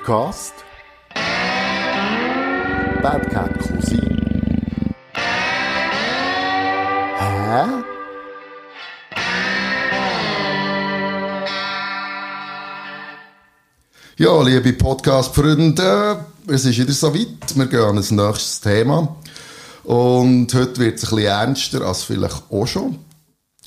[0.00, 0.54] Podcast
[3.02, 4.16] Bad Cat Cousin.
[7.18, 7.64] Hä?
[14.16, 17.54] Ja, liebe Podcast-Freunde, es ist wieder so weit.
[17.54, 19.16] Wir gehen an ein nächstes Thema.
[19.84, 22.98] Und heute wird es ein bisschen ernster als vielleicht auch schon.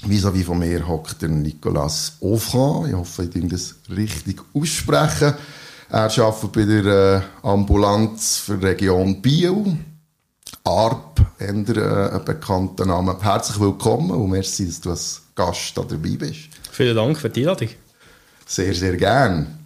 [0.05, 2.89] vis à von mir hockt der Nicolas Offran.
[2.89, 5.35] Ich hoffe, ich das richtig aussprechen.
[5.89, 9.77] Er arbeitet bei der äh, Ambulanz für die Region Biel.
[10.63, 11.65] ARP, äh, ein
[12.25, 13.17] bekannter Name.
[13.21, 16.49] Herzlich willkommen und merci, dass du als Gast da dabei bist.
[16.71, 17.69] Vielen Dank für die Einladung.
[18.45, 19.59] Sehr, sehr gern.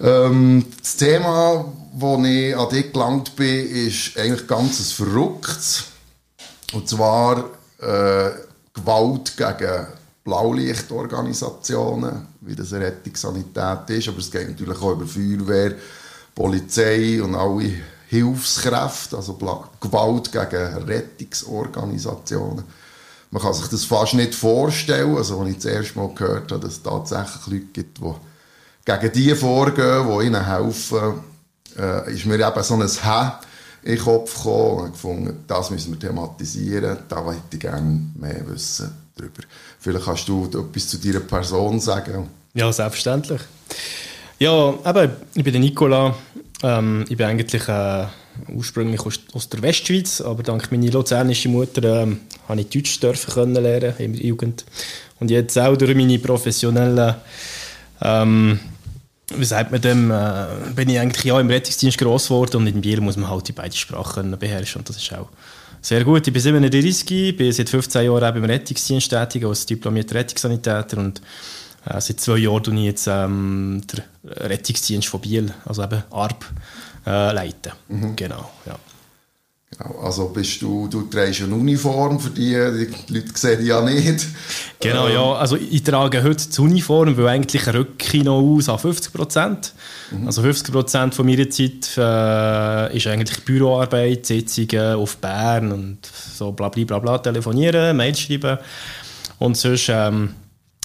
[0.00, 5.84] Ähm, das Thema, das ich an dich gelangt bin, ist eigentlich ganz ein verrücktes.
[6.72, 7.50] Und zwar
[7.80, 8.30] äh,
[8.72, 9.86] Gewalt gegen
[10.24, 15.74] Blaulichtorganisationen, wie das eine Rettungssanität ist, aber es geht natürlich auch über Feuerwehr,
[16.34, 17.72] Polizei und alle
[18.08, 19.34] Hilfskräfte, also
[19.80, 22.64] Gewalt gegen Rettungsorganisationen.
[23.30, 26.60] Man kann sich das fast nicht vorstellen, also als ich das erste Mal gehört habe,
[26.60, 28.12] dass es tatsächlich Leute gibt, die
[28.84, 31.20] gegen die vorgehen, die ihnen helfen,
[31.78, 33.32] äh, ist mir eben so ein Hä
[33.82, 38.46] in den Kopf gekommen und gefunden, das müssen wir thematisieren, da möchte ich gerne mehr
[38.48, 39.42] wissen darüber.
[39.78, 42.28] Vielleicht kannst du etwas zu deiner Person sagen.
[42.54, 43.40] Ja, selbstverständlich.
[44.38, 46.14] Ja, eben, ich bin der Nicola.
[46.62, 48.06] Ähm, ich bin eigentlich äh,
[48.48, 53.32] ursprünglich aus, aus, der Westschweiz, aber dank meiner luzernischen Mutter ähm, habe ich Deutsch dürfen
[53.32, 54.64] können lernen in der Jugend.
[55.20, 57.16] Und jetzt auch durch meine professionellen
[58.02, 58.60] ähm,
[59.36, 62.80] wie sagt man dem, äh, bin ich eigentlich ja im Rettungsdienst gross geworden und in
[62.80, 65.28] Biel muss man halt die beiden Sprachen beherrschen und das ist auch
[65.84, 66.26] sehr gut.
[66.26, 71.20] Ich bin 37, bin seit 15 Jahren auch im Rettungsdienst tätig als diplomierter Rettungssanitäter und
[71.84, 76.46] äh, seit zwei Jahren tue ich jetzt ähm, den Rettungsdienst von Biel, also eben ARP,
[77.06, 77.72] äh, leiten.
[77.88, 78.16] Mhm.
[78.16, 78.78] Genau, ja.
[79.76, 83.80] Genau, also bist du, du trägst eine Uniform für die, die Leute sehen die ja
[83.80, 84.26] nicht.
[84.80, 85.14] Genau, ähm.
[85.14, 89.12] ja, also ich trage heute die Uniform, weil eigentlich rücke ich noch aus an 50
[89.12, 89.72] Prozent.
[90.10, 90.26] Mhm.
[90.26, 96.52] Also 50 Prozent von meiner Zeit äh, ist eigentlich Büroarbeit, Sitzungen auf Bern und so
[96.52, 98.58] bla bla bla, bla telefonieren, Mail schreiben
[99.38, 100.34] und sonst ähm,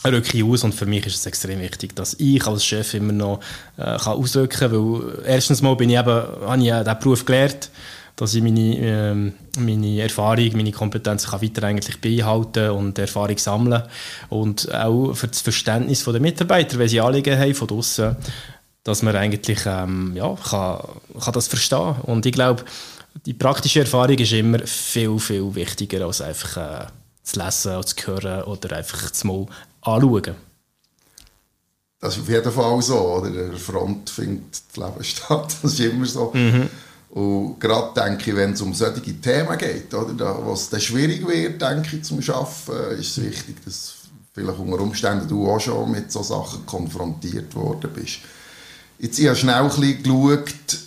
[0.05, 3.13] rücke ich aus und für mich ist es extrem wichtig, dass ich als Chef immer
[3.13, 3.39] noch
[3.77, 7.68] äh, kann ausrücken kann, weil erstens mal bin ich eben, habe ich diesen Beruf gelernt
[8.19, 13.83] dass ich meine, äh, meine Erfahrung, meine Kompetenz kann weiter eigentlich beibehalten und Erfahrung sammeln
[14.27, 18.17] und auch für das Verständnis der Mitarbeiter, wenn sie Anliegen haben von draussen,
[18.83, 20.81] dass man eigentlich ähm, ja, kann,
[21.17, 22.65] kann das verstehen und ich glaube,
[23.25, 26.87] die praktische Erfahrung ist immer viel, viel wichtiger als einfach äh,
[27.23, 29.45] zu lesen, zu hören oder einfach zu mal
[29.79, 30.35] anschauen.
[32.01, 33.29] Das ist auf jeden Fall so, oder?
[33.29, 36.31] Der Front findet das Leben statt, das ist immer so.
[36.33, 36.69] Mhm.
[37.11, 41.27] Und gerade denke ich, wenn es um solche Themen geht, oder, da, was dann schwierig
[41.27, 43.95] wird, denke ich, zum Arbeiten, ist es wichtig, dass
[44.33, 48.19] vielleicht unter Umständen du auch schon mit solchen Sachen konfrontiert worden bist.
[48.99, 50.79] Jetzt ich habe schnell ein bisschen geschaut,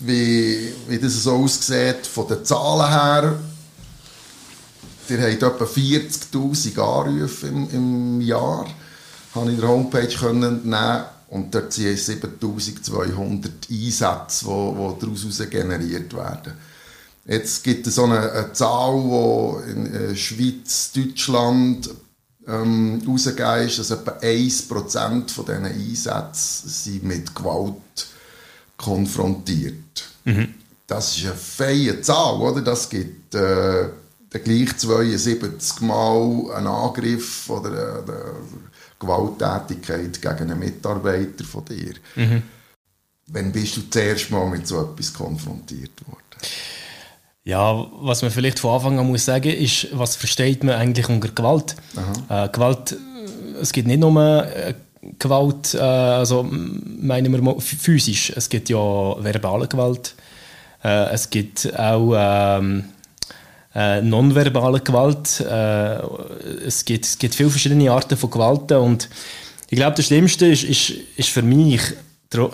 [0.00, 3.38] wie, wie das so aussieht von den Zahlen her.
[5.08, 8.66] Ihr habt etwa 40'000 Anrufe im, im Jahr,
[9.34, 15.50] habe ich in der Homepage können nehmen und dort sind 7200 Einsätze, die, die daraus
[15.50, 16.52] generiert werden.
[17.26, 19.00] Jetzt gibt es so eine, eine Zahl,
[19.66, 21.90] die in äh, Schweiz, Deutschland
[22.46, 27.74] ähm, rausgegeben ist, dass etwa 1% von diesen Einsätzen sind mit Gewalt
[28.76, 30.04] konfrontiert.
[30.24, 30.54] Mhm.
[30.86, 32.60] Das ist eine feine Zahl, oder?
[32.60, 33.88] Das gibt äh,
[34.30, 38.12] gleich 72 Mal einen Angriff oder äh,
[39.04, 41.94] Gewalttätigkeit gegen einen Mitarbeiter von dir.
[42.16, 42.42] Mhm.
[43.28, 46.20] Wann bist du zuerst mal mit so etwas konfrontiert worden?
[47.44, 51.28] Ja, was man vielleicht von Anfang an muss sagen, ist, was versteht man eigentlich unter
[51.28, 51.76] Gewalt?
[52.28, 52.96] Äh, Gewalt,
[53.60, 54.74] es gibt nicht nur äh,
[55.18, 60.14] Gewalt, äh, also meinen wir physisch, es gibt ja verbale Gewalt,
[60.82, 62.84] äh, es gibt auch ähm,
[63.74, 65.40] äh, nonverbale Gewalt.
[65.40, 69.08] Äh, es, gibt, es gibt viele verschiedene Arten von Gewalt und
[69.70, 71.80] ich glaube, das Schlimmste ist, ist, ist für mich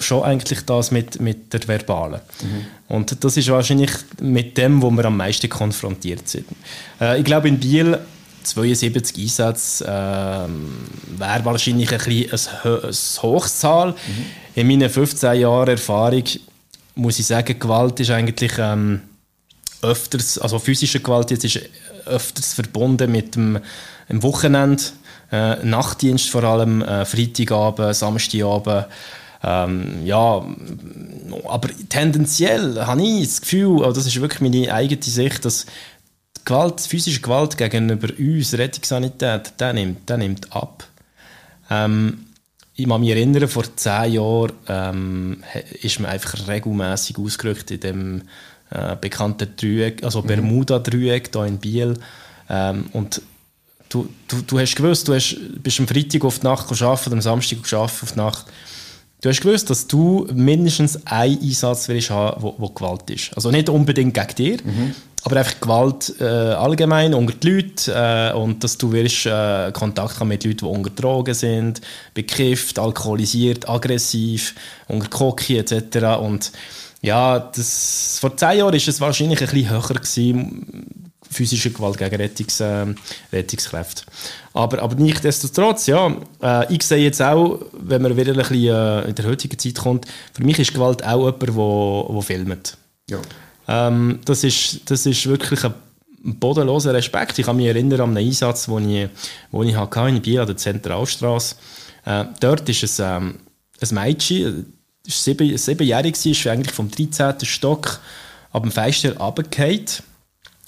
[0.00, 2.20] schon eigentlich das mit, mit der Verbalen.
[2.42, 2.66] Mhm.
[2.88, 3.90] Und das ist wahrscheinlich
[4.20, 6.46] mit dem, wo wir am meisten konfrontiert sind.
[7.00, 7.98] Äh, ich glaube, in Biel
[8.42, 13.90] 72 Einsätze äh, wäre wahrscheinlich ein, bisschen eine, eine Hochzahl.
[13.90, 14.26] Mhm.
[14.54, 16.24] In meinen 15 Jahren Erfahrung
[16.94, 19.00] muss ich sagen, Gewalt ist eigentlich ähm,
[19.82, 21.60] öfters, also physische Gewalt jetzt ist
[22.06, 23.58] öfters verbunden mit dem,
[24.08, 24.82] dem Wochenende,
[25.32, 28.86] äh, Nachtdienst vor allem, äh, Freitagabend, Samstagabend.
[29.42, 30.44] Ähm, ja,
[31.48, 35.64] aber tendenziell habe ich das Gefühl, also das ist wirklich meine eigene Sicht, dass
[36.36, 40.84] die Gewalt, physische Gewalt gegenüber uns, Rettungssanität, der nimmt, der nimmt ab.
[41.70, 42.26] Ähm,
[42.74, 45.42] ich kann mich erinnern, vor zehn Jahren ähm,
[45.82, 48.22] ist man einfach regelmäßig ausgerückt in dem
[48.70, 50.22] äh, bekannten Dreieck, also.
[50.22, 51.94] Bermuda-Dreieck hier in Biel.
[52.48, 53.22] Ähm, und
[53.88, 57.16] du, du, du hast gewusst, du hast, bist am Freitag auf die Nacht gearbeitet oder
[57.16, 58.46] am Samstag gearbeitet auf die Nacht.
[59.20, 63.34] Du hast gewusst, dass du mindestens einen Einsatz willst haben, wo, wo Gewalt ist.
[63.34, 64.94] Also nicht unbedingt gegen dir, mhm.
[65.24, 70.20] aber einfach Gewalt äh, allgemein unter die Leute äh, und dass du willst, äh, Kontakt
[70.20, 71.82] haben mit Leuten, die unter Drogen sind,
[72.14, 74.54] bekifft, alkoholisiert, aggressiv,
[74.88, 76.18] unter Koki etc.
[76.18, 76.50] Und
[77.02, 82.16] ja, das, vor zehn Jahren war es wahrscheinlich ein bisschen höher gewesen, physische Gewalt gegen
[82.16, 82.86] Rettungs, äh,
[83.32, 84.02] Rettungskräfte.
[84.52, 89.02] Aber, aber nichtsdestotrotz, ja, äh, ich sehe jetzt auch, wenn man wieder ein bisschen äh,
[89.08, 92.76] in der heutigen Zeit kommt, für mich ist Gewalt auch jemand, der wo, wo filmt.
[93.08, 93.20] Ja.
[93.68, 95.74] Ähm, das, ist, das ist wirklich ein
[96.22, 97.38] bodenloser Respekt.
[97.38, 99.08] Ich kann mich erinnern an einen Einsatz, den ich,
[99.52, 101.54] wo ich hatte in Biel an der Zentralstraße.
[102.04, 103.38] Äh, dort ist es ähm,
[103.80, 107.34] ein Mädchen, ist sieben, siebenjährig, ist eigentlich vom 13.
[107.44, 108.00] Stock
[108.52, 109.86] ab dem Fenster runtergefallen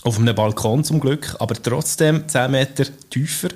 [0.04, 3.50] auf einem Balkon zum Glück, aber trotzdem 10 Meter tiefer.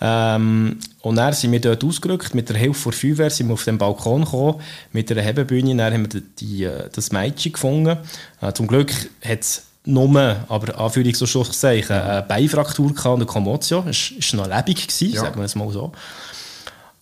[0.00, 3.64] Ähm, und dann sind wir dort ausgerückt, mit der Hilfe der Feuerwehr sind wir auf
[3.64, 4.60] den Balkon gekommen,
[4.92, 7.96] mit einer Hebebühne, dann haben wir die, die, äh, das Mädchen gefunden.
[8.40, 8.92] Äh, zum Glück
[9.24, 13.84] hat es nur, aber Anführungs- und Schlusszeichen, eine Beifraktur und eine Kommotio.
[13.88, 15.20] Es war noch lebendig, gewesen, ja.
[15.20, 15.92] sagen wir es mal so.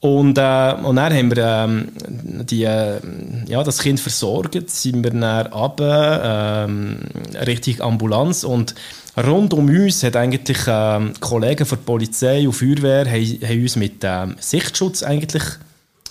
[0.04, 1.88] Und, äh, und dann haben wir ähm,
[2.44, 3.00] die, äh,
[3.46, 6.98] ja, das Kind versorgt, sind wir dann runter, ähm,
[7.46, 8.74] Richtung Ambulanz und
[9.16, 13.76] rund um uns hat eigentlich ähm, Kollegen von der Polizei und Feuerwehr haben, haben uns
[13.76, 15.44] mit ähm, Sichtschutz eigentlich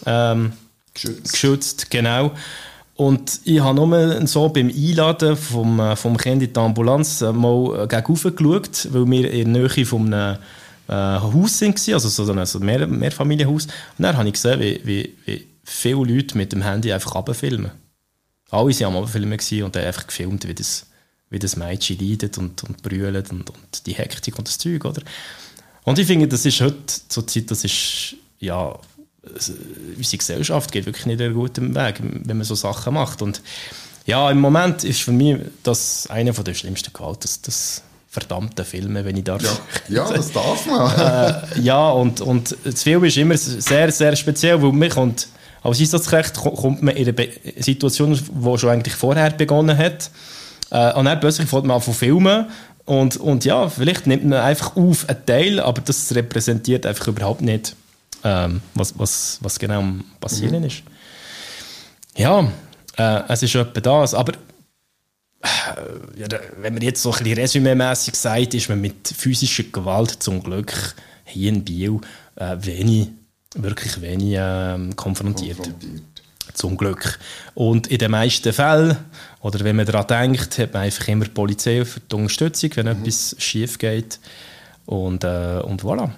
[0.08, 0.54] ähm,
[0.96, 1.32] geschützt.
[1.32, 1.92] geschützt.
[1.92, 2.32] Genau.
[2.96, 7.32] Und ich habe nur so beim Einladen vom, äh, vom Kind in die Ambulanz äh,
[7.32, 10.38] mal gegenüber geschaut, weil wir in der Nähe von einem
[10.88, 13.66] äh, Haus sind, also so ein so Mehr Mehrfamilienhaus.
[13.66, 17.72] Und dann habe ich gesehen, wie, wie, wie viele Leute mit dem Handy einfach abfilmen.
[18.50, 20.86] Alle waren am Abfilmen und haben einfach gefilmt, wie das,
[21.30, 25.02] wie das Mädchen leidet und, und brüllt und, und die Hektik und das Zeug, oder?
[25.84, 28.78] Und ich finde, das ist heute zur Zeit, das ist, ja,
[29.24, 33.22] unsere Gesellschaft geht wirklich nicht einen guten Weg, wenn man so Sachen macht.
[33.22, 33.42] Und
[34.06, 37.84] ja, im Moment ist für mich das eine der schlimmsten Gewalt, das, das
[38.14, 39.42] verdammten Filme, wenn ich darf.
[39.42, 40.92] Ja, ja das darf man.
[41.58, 45.28] äh, ja, und, und das Film ist immer sehr, sehr speziell, weil man kommt,
[45.64, 47.28] als Einsatzrecht kommt man in eine
[47.58, 50.12] Situation, die schon eigentlich vorher begonnen hat.
[50.70, 52.46] Äh, und dann plötzlich fängt man an zu filmen
[52.86, 57.42] und, und ja, vielleicht nimmt man einfach auf einen Teil, aber das repräsentiert einfach überhaupt
[57.42, 57.76] nicht,
[58.24, 59.84] ähm, was, was, was genau
[60.20, 60.68] passieren mhm.
[60.68, 60.84] ist.
[62.16, 62.48] Ja,
[62.98, 64.34] äh, es ist etwa das, aber
[66.16, 70.42] ja, wenn man jetzt so ein bisschen resümee sagt, ist man mit physischer Gewalt zum
[70.42, 70.96] Glück
[71.26, 72.00] hier in Biel
[72.36, 73.10] äh, wenig,
[73.56, 75.58] wirklich wenig äh, konfrontiert.
[75.58, 76.04] konfrontiert.
[76.54, 77.20] Zum Glück.
[77.56, 78.98] Und in den meisten Fällen,
[79.42, 82.86] oder wenn man daran denkt, hat man einfach immer die Polizei für die Unterstützung, wenn
[82.86, 83.02] mhm.
[83.02, 84.20] etwas schief geht.
[84.86, 86.12] Und, äh, und voilà.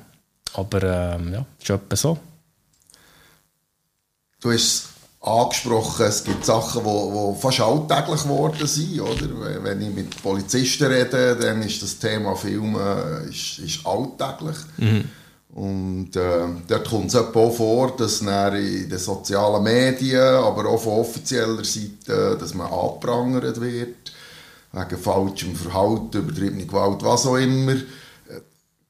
[0.53, 2.19] Aber äh, ja, ist etwa so.
[4.41, 4.94] Du hast
[5.25, 9.01] angesprochen, es gibt Sachen, die fast alltäglich geworden sind.
[9.01, 9.63] Oder?
[9.63, 14.57] Wenn ich mit Polizisten rede, dann ist das Thema Filmen ist, ist alltäglich.
[14.77, 15.03] Mhm.
[15.55, 20.99] Und äh, dort kommt es auch vor, dass in den sozialen Medien, aber auch von
[20.99, 24.11] offizieller Seite, dass man angeprangert wird,
[24.73, 27.75] wegen falschem Verhalten, übertriebener Gewalt, was auch immer.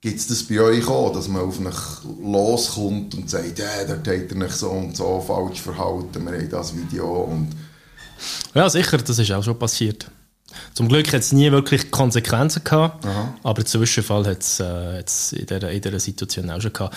[0.05, 4.07] Gibt es das bei euch auch, dass man auf euch loskommt und sagt, ja, dort
[4.07, 7.49] habt ihr euch so und so falsch verhalten, wir haben das Video und...
[8.53, 10.05] Ja, sicher, das ist auch schon passiert.
[10.75, 13.33] Zum Glück hat es nie wirklich Konsequenzen gehabt, Aha.
[13.41, 14.99] aber Zwischenfall hat es äh,
[15.39, 16.95] in dieser Situation auch schon gehabt.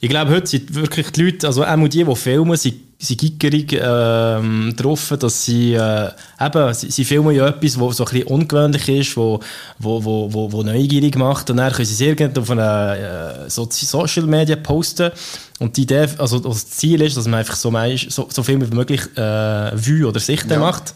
[0.00, 3.78] Ich glaube, heute sind wirklich die Leute, also auch die, die filmen, sind, sind gickerig
[3.80, 6.10] ähm, drauf, dass sie äh,
[6.40, 9.40] eben, sie, sie, filmen ja etwas, was so ein bisschen ungewöhnlich ist, wo,
[9.78, 13.50] wo, wo, wo, wo neugierig macht und dann können sie es irgendwie auf einer äh,
[13.50, 15.10] so Social Media posten
[15.58, 17.72] und die Idee, also das Ziel ist, dass man einfach so,
[18.08, 20.58] so, so viel wie möglich äh, Vue oder Sichten ja.
[20.58, 20.94] macht.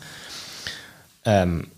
[1.25, 1.69] Ähm,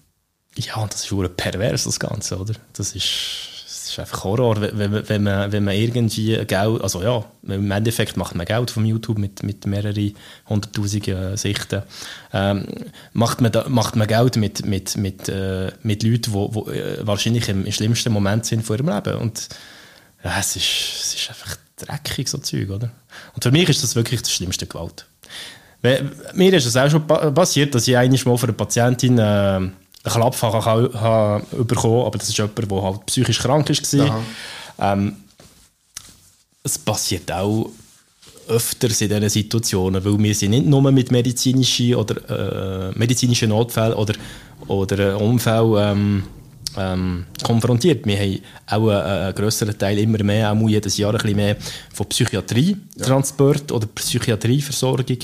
[0.57, 2.55] ja, und das ist pervers, das Ganze, oder?
[2.73, 3.50] Das ist
[3.91, 8.35] ist einfach Horror, wenn, wenn, man, wenn man irgendwie Geld, also ja, im Endeffekt macht
[8.35, 10.15] man Geld vom YouTube mit, mit mehreren
[10.49, 11.83] hunderttausenden Sichten,
[12.33, 12.67] ähm,
[13.13, 17.49] macht, man da, macht man Geld mit, mit, mit, äh, mit Leuten, die äh, wahrscheinlich
[17.49, 19.49] im, im, schlimmsten Moment sind von ihrem Leben und
[20.23, 20.65] ja, es ist,
[21.03, 22.91] es ist einfach dreckig, so Zeug, oder?
[23.35, 25.07] Und für mich ist das wirklich das schlimmste Gewalt.
[26.35, 29.61] Mir ist es auch schon passiert, dass ich eigentlich mal für eine Patientin äh,
[30.03, 34.23] einen Klapp habe, habe, bekommen aber das ist jemand, der halt psychisch krank war.
[34.79, 35.17] Ähm,
[36.63, 37.71] es passiert auch
[38.49, 43.95] öfters in diesen Situationen, weil wir sind nicht nur mit medizinischen oder äh, medizinischen Notfällen
[43.95, 44.15] oder,
[44.67, 46.23] oder Unfällen ähm,
[46.77, 48.07] ähm, konfrontiert.
[48.07, 51.57] Wir haben auch einen, einen grösseren Teil immer mehr, auch jedes Jahr ein bisschen mehr
[51.93, 53.77] von Psychiatrie-Transport ja.
[53.77, 55.19] oder Psychiatrieversorgung.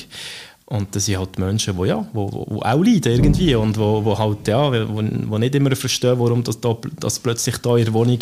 [0.69, 4.19] Und das sind halt Menschen, die, ja, wo, wo auch leiden irgendwie und wo, wo
[4.19, 7.95] halt, ja, wo, wo nicht immer verstehen, warum das, da, dass plötzlich da in der
[7.95, 8.19] Wohnung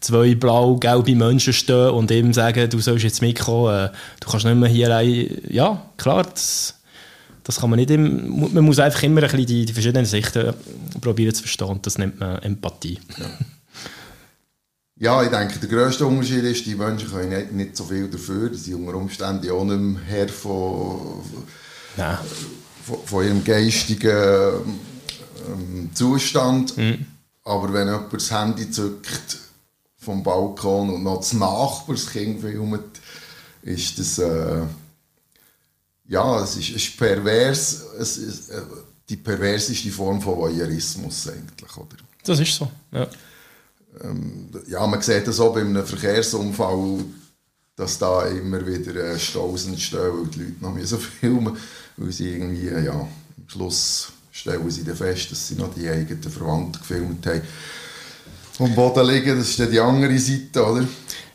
[0.00, 4.56] zwei blau-gelbe Menschen stehen und ihm sagen, du sollst jetzt mitkommen, äh, du kannst nicht
[4.56, 5.38] mehr hier rein.
[5.50, 6.80] Ja, klar, das,
[7.44, 7.90] das kann man nicht.
[7.90, 10.54] Im, man muss einfach immer ein bisschen die, die verschiedenen Sichten
[10.98, 13.00] probieren zu verstehen und das nennt man Empathie.
[14.98, 15.22] Ja.
[15.22, 18.48] Ich denke, der grösste Unterschied ist, die Menschen können nicht, nicht so viel dafür.
[18.48, 21.22] Die sind unter Umständen auch nicht mehr Herr von,
[22.84, 24.80] von, von, ihrem geistigen
[25.48, 26.76] ähm, Zustand.
[26.76, 27.06] Mhm.
[27.44, 29.38] Aber wenn jemand das Handy zückt
[29.98, 33.00] vom Balkon und noch das Nachbarskind filmt,
[33.62, 34.18] ist das...
[34.18, 34.62] Äh,
[36.08, 37.82] ja, es ist, ist pervers.
[37.98, 38.62] Es ist, äh,
[39.08, 41.96] die perverseste Form von Voyeurismus eigentlich, oder?
[42.24, 43.06] Das ist so, ja.
[44.02, 47.04] Ähm, ja, man sieht das auch bei einem Verkehrsunfall,
[47.76, 51.56] dass da immer wieder äh, Staus entstehen, weil die Leute noch so filmen
[52.02, 53.08] weil sie irgendwie, ja, am
[53.46, 57.42] Schluss stellen sie dann fest, dass sie noch die eigenen Verwandten gefilmt haben.
[58.58, 60.86] Am Boden liegen, das ist dann die andere Seite, oder?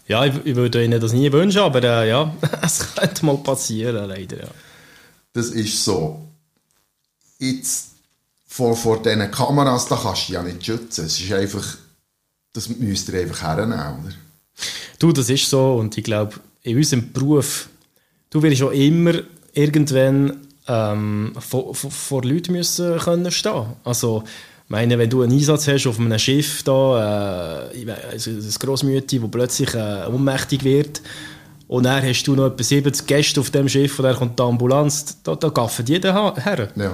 [0.07, 4.07] Ja, ich, ich würde Ihnen das nie wünschen, aber äh, ja, es könnte mal passieren,
[4.07, 4.49] leider, ja.
[5.33, 6.27] Das ist so.
[7.39, 7.89] Jetzt,
[8.47, 11.05] vor, vor diesen Kameras, da kannst du ja nicht schützen.
[11.05, 11.77] Es ist einfach,
[12.53, 14.13] das müsst ihr einfach hernehmen, oder?
[14.97, 17.69] Du, das ist so und ich glaube, in unserem Beruf,
[18.31, 19.13] du wirst auch immer
[19.53, 23.65] irgendwann ähm, vor, vor, vor Leuten müssen können stehen.
[23.83, 24.23] Also,
[24.67, 29.27] meine, wenn du einen Einsatz hast auf einem Schiff da, äh, also ein Grossmütti, wo
[29.27, 31.01] plötzlich äh, ohnmächtig wird,
[31.67, 34.43] und dann hast du noch etwa 70 Gäste auf dem Schiff und dann kommt die
[34.43, 36.69] Ambulanz, da, da gaffen jeder her.
[36.75, 36.91] Ja.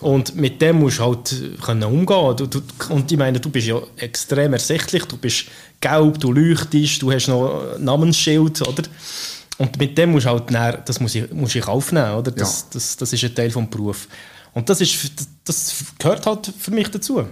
[0.00, 3.66] Und mit dem musst du halt können umgehen du, du, Und ich meine, du bist
[3.66, 5.46] ja extrem ersichtlich, du bist
[5.80, 8.82] gelb, du leuchtest, du hast noch ein Namensschild, oder?
[9.60, 12.30] Und mit dem musst du halt, dann, das muss ich, muss ich aufnehmen, oder?
[12.30, 12.66] Das, ja.
[12.72, 14.08] das, das ist ein Teil des Berufs.
[14.54, 15.12] Und das, ist,
[15.44, 17.26] das gehört halt für mich dazu.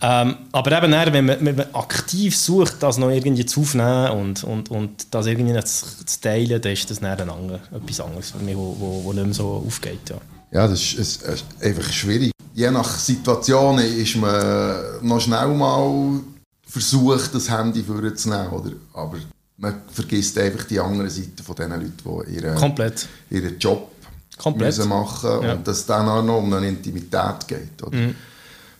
[0.00, 4.12] Ähm, aber eben, dann, wenn, man, wenn man aktiv sucht, das noch irgendwie zu aufnehmen
[4.12, 8.30] und, und, und das irgendwie zu, zu teilen, dann ist das dann andere, etwas anderes
[8.30, 10.08] für mich, wo, wo, wo nicht mehr so aufgeht.
[10.08, 10.16] Ja,
[10.52, 12.32] ja das ist, ist, ist einfach schwierig.
[12.54, 16.20] Je nach Situation ist man noch schnell mal
[16.66, 18.72] versucht, das Handy vorzunehmen, oder?
[18.94, 19.18] aber
[19.60, 23.06] man vergisst einfach die andere Seite von den Leuten, die ihren, Komplett.
[23.28, 23.92] ihren Job
[24.38, 24.76] Komplett.
[24.76, 25.52] müssen machen ja.
[25.52, 27.82] und dass es dann auch noch um eine Intimität geht.
[27.82, 27.96] Oder?
[27.96, 28.14] Mhm.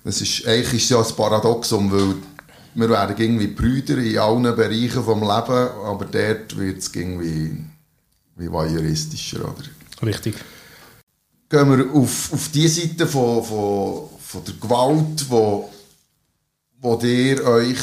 [0.03, 2.15] Das ist, eigentlich ist es ja ein Paradoxum, weil
[2.75, 7.57] wir werden irgendwie Brüder in allen Bereichen des Lebens, aber dort wird es irgendwie
[8.37, 9.41] wie voyeuristischer.
[9.41, 10.07] Oder?
[10.07, 10.37] Richtig.
[11.51, 15.69] Gehen wir auf, auf die Seite von, von, von der Gewalt, wo,
[16.81, 17.79] wo ihr euch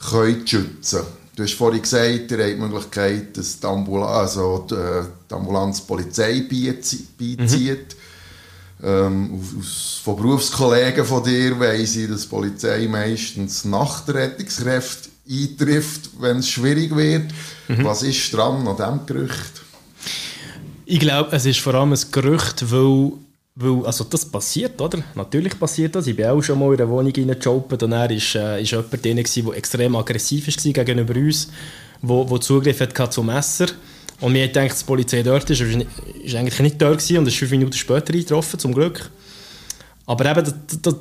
[0.00, 1.19] könnt schützen könnt.
[1.40, 5.34] Du hast vorhin gesagt, ihr habt die Möglichkeit, dass die, Ambul also die, äh, die
[5.34, 7.96] Ambulanz Polizei beizieht.
[8.78, 8.86] Mhm.
[8.86, 15.08] Ähm, aus, von Berufskollegen von dir weiss ich, dass die Polizei meistens nach der Rettungskräfte
[15.30, 17.32] eintrifft, wenn es schwierig wird.
[17.68, 17.84] Mhm.
[17.84, 19.62] Was ist dran an diesem Gerücht?
[20.84, 23.12] Ich glaube, es ist vor allem ein Gerücht, weil,
[23.54, 25.02] weil also das passiert, oder?
[25.14, 26.06] Natürlich passiert das.
[26.06, 29.04] Ich bin auch schon mal in eine Wohnung reingejobbt und er war äh, ist jemand
[29.04, 31.48] der extrem aggressiv war gegenüber uns,
[32.02, 33.66] der Zugriff hatte zum Messer
[34.20, 37.72] und mir denkt, die Polizei dort ist, ist eigentlich nicht dort und ist fünf Minuten
[37.72, 39.10] später eingetroffen, zum Glück.
[40.06, 40.94] Aber eben, das, das,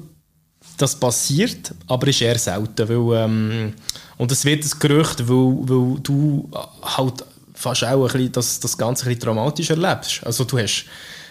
[0.77, 3.73] das passiert, aber ist eher selten, weil, ähm,
[4.17, 6.49] und es wird ein Gerücht, weil, weil du
[6.81, 10.21] halt fast auch ein bisschen das, das Ganze ein bisschen traumatisch erlebst.
[10.23, 10.85] Also du hast,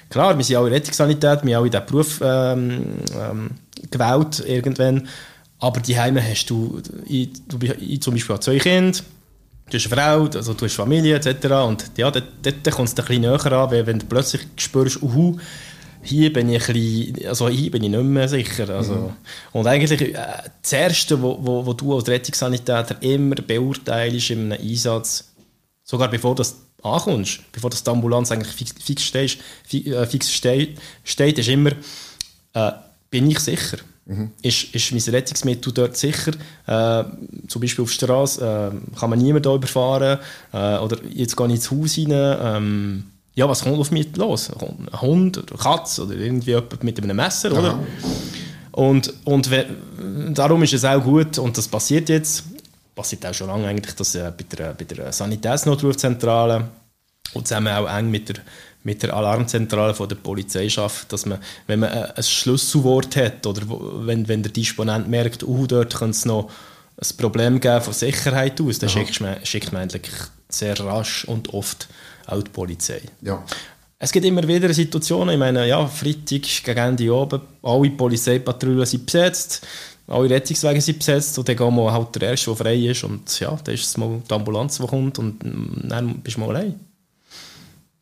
[0.09, 2.85] klar, wir sind alle Rettungssanität, wir haben alle diesen Beruf ähm,
[3.19, 3.51] ähm,
[3.91, 5.09] gewählt irgendwann,
[5.59, 8.99] aber die Heime hast du, ich, du ich zum Beispiel habe zwei Kinder,
[9.71, 11.47] du hast eine Frau, also du hast Familie etc.
[11.67, 15.03] Und ja, dort, dort kommt es ein bisschen näher an, weil wenn du plötzlich spürst,
[15.03, 15.39] uhu,
[16.03, 18.69] hier bin ich ein bisschen, also hier bin ich nicht mehr sicher.
[18.71, 19.11] Also, mhm.
[19.53, 20.27] Und eigentlich äh,
[20.63, 25.33] das Erste, was wo, wo du als Rettungssanitäter immer beurteilst in einem Einsatz,
[25.83, 26.45] sogar bevor du
[26.83, 29.39] ankommst, bevor das die Ambulanz eigentlich fix, fix, steht,
[29.73, 31.73] äh, fix steht, steht, ist immer,
[32.55, 32.73] äh,
[33.11, 33.79] bin ich sicher?
[34.07, 34.31] Mhm.
[34.41, 36.33] Ist, ist mein Rettungsmittel dort sicher?
[36.67, 37.05] Äh,
[37.47, 40.19] zum Beispiel auf der Straße äh, kann man niemanden überfahren
[40.53, 42.13] äh, oder jetzt gehe ich ins Haus rein.
[42.13, 43.05] Ähm,
[43.35, 44.51] ja, was kommt auf mich los?
[44.51, 47.59] Ein Hund oder eine Katze oder irgendwie jemand mit einem Messer, Aha.
[47.59, 47.79] oder?
[48.73, 49.51] Und, und
[50.31, 52.45] darum ist es auch gut, und das passiert jetzt,
[52.99, 56.69] passiert auch schon lange eigentlich, dass äh, bei der, bei der Sanitätsnotrufzentrale
[57.33, 58.37] und zusammen auch eng mit der,
[58.83, 61.39] mit der Alarmzentrale von der Polizei schafft, dass man,
[61.69, 63.63] wenn man ein Schlüsselwort hat oder
[64.05, 66.51] wenn, wenn der Disponent merkt, uh, dort könnte es noch
[67.01, 70.11] ein Problem geben von Sicherheit aus, dann schickt man, schickt man eigentlich
[70.49, 71.89] sehr rasch und oft
[72.27, 73.03] auch die Polizei.
[73.23, 73.45] Ja.
[74.01, 79.07] Es gibt immer wieder Situationen, ich meine, ja, Freitag gegen Ende oben, alle Polizeipatrouillen sind
[79.07, 79.65] besetzt,
[80.09, 83.41] alle Rettungswagen sind besetzt und dann gehen wir halt der Erste, der frei ist und
[83.41, 86.81] ja, dann ist es mal die Ambulanz, die kommt und dann bist du mal allein.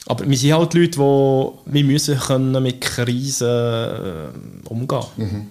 [0.07, 4.29] Aber wir sind halt Leute, die wir müssen können mit Krisen äh,
[4.69, 5.47] umgehen mhm.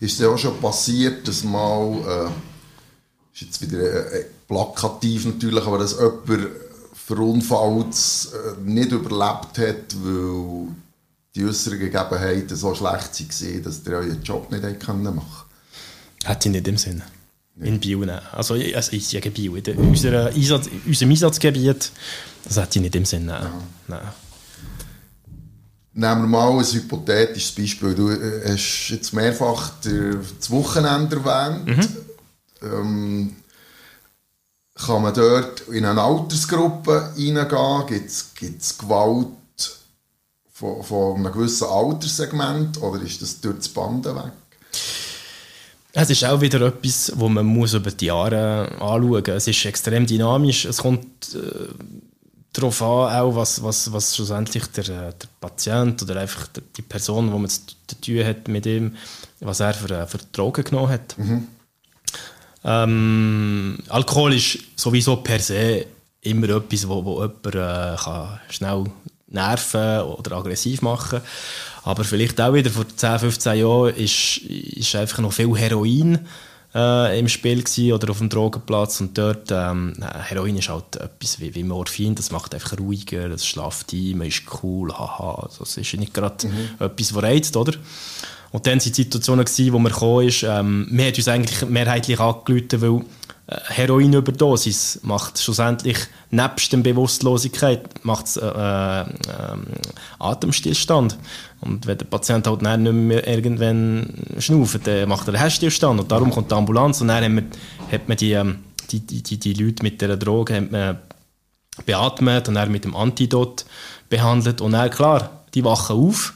[0.00, 2.30] Ist es auch schon passiert, dass mal, äh,
[3.32, 6.50] ist jetzt wieder äh, plakativ natürlich, aber dass jemand
[6.92, 7.94] verunfallt
[8.34, 10.68] äh, nicht überlebt hat, weil
[11.34, 15.43] die äußeren Gegebenheiten so schlecht waren, dass der euren Job nicht machen konnte?
[16.24, 17.02] Hat ich nicht im Sinn.
[17.60, 18.20] In Biel nehmen.
[18.32, 19.56] Also, also ich sage Biel.
[19.56, 21.92] In unserem, Einsatz, unserem Einsatzgebiet,
[22.44, 23.26] das hat ich nicht im Sinn.
[23.26, 23.46] Nein.
[23.86, 24.00] Nein.
[25.96, 27.94] Nehmen wir mal ein hypothetisches Beispiel.
[27.94, 31.66] Du äh, hast jetzt mehrfach das Wochenende erwähnt.
[31.66, 31.88] Mhm.
[32.62, 33.36] Ähm,
[34.74, 37.86] kann man dort in eine Altersgruppe hineingehen?
[38.34, 39.28] Gibt es Gewalt
[40.52, 44.32] von, von einem gewissen Alterssegment oder ist das durch das Banden weg?
[45.96, 49.28] Es ist auch wieder etwas, wo man muss über die Jahre anschauen muss.
[49.28, 50.64] Es ist extrem dynamisch.
[50.64, 51.68] Es kommt äh,
[52.52, 57.38] darauf an, auch was, was, was schlussendlich der, der Patient oder einfach die Person, die
[57.38, 58.96] man zu tun hat mit ihm,
[59.38, 61.16] was er für, für Drogen genommen hat.
[61.16, 61.46] Mhm.
[62.64, 65.86] Ähm, Alkohol ist sowieso per se
[66.22, 68.84] immer etwas, wo, wo jemand äh, kann schnell
[69.34, 71.20] nerven oder aggressiv machen.
[71.82, 76.20] Aber vielleicht auch wieder vor 10, 15 Jahren ist, ist einfach noch viel Heroin
[76.74, 81.38] äh, im Spiel gewesen, oder auf dem Drogenplatz und dort ähm, Heroin ist halt etwas
[81.40, 85.76] wie, wie Morphin, das macht einfach ruhiger, das schlaft ein, man ist cool, haha, das
[85.76, 86.68] ist nicht gerade mhm.
[86.80, 87.74] etwas, was reizt, oder?
[88.50, 91.68] Und dann waren die Situationen, gewesen, wo man gekommen ist, ähm, wir haben uns eigentlich
[91.68, 93.04] mehrheitlich angerufen, weil
[93.46, 95.98] Heroinüberdosis macht schlussendlich
[96.30, 99.04] nebst der Bewusstlosigkeit macht äh, äh,
[100.18, 101.18] Atemstillstand.
[101.60, 106.00] Und wenn der Patient halt nicht mehr irgendwann schnauft, dann macht er einen Herzstillstand.
[106.00, 107.50] Und darum kommt die Ambulanz und dann
[107.90, 110.98] hat man die, ähm, die, die, die, die Leute mit dieser Droge hat man
[111.84, 113.66] beatmet und dann mit dem Antidot
[114.08, 114.62] behandelt.
[114.62, 116.32] Und dann, klar, die wachen auf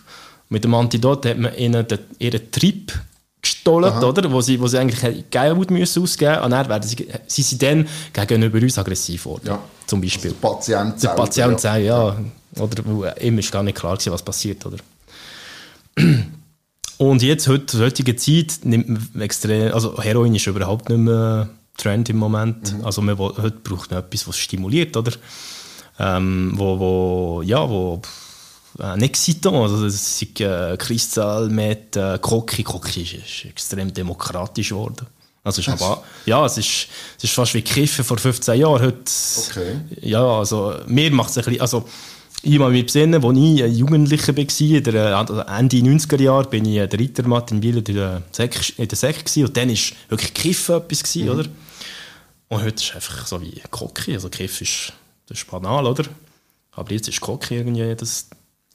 [0.51, 2.92] mit dem Antidot hat man ihnen den, ihren Trip
[3.54, 4.30] gestohlen, oder?
[4.30, 7.88] Wo sie, wo sie eigentlich Geilmut müssen ausgeben und dann werden sie, sie sind dann
[8.12, 9.46] gegenüber uns aggressiv geworden.
[9.46, 9.58] Ja.
[9.87, 10.34] Zum Beispiel.
[10.42, 11.76] Also der Patient Der Patient ja.
[11.76, 12.16] ja.
[12.56, 14.78] Oder wo ihm ist gar nicht klar gewesen, was passiert, oder?
[16.98, 22.08] Und jetzt, heute, heutige Zeit, nimmt man extrem, also Heroin ist überhaupt nicht mehr Trend
[22.11, 22.76] im Moment.
[22.76, 22.84] Mhm.
[22.84, 25.12] Also man, heute braucht man etwas, was stimuliert, oder?
[26.00, 28.02] Ähm, wo, wo, ja, wo
[28.78, 32.62] ein Excitant, also das ist äh, Kristall mit äh, Koki.
[32.62, 35.06] Koki ist, ist, extrem demokratisch geworden.
[35.42, 38.82] Also ist aber, ja, es ist, es ist fast wie Kiffen vor 15 Jahren.
[38.82, 39.10] Heute,
[39.48, 39.80] okay.
[40.02, 41.88] Ja, also mir macht es ein bisschen, also
[42.42, 46.48] ich kann mich besinnen, als ich ein Jugendlicher war, in der, also Ende 90er Jahre,
[46.48, 49.76] bin ich der Rittermatt in Wiel in der Sek, in der Sek und dann war
[50.08, 51.30] wirklich Kiffen etwas, gewesen, mhm.
[51.30, 51.48] oder?
[52.48, 54.92] Und heute ist es einfach so wie Koki, also Kiff ist,
[55.26, 56.04] das ist banal, oder?
[56.72, 58.28] Aber jetzt ist Koki irgendwie das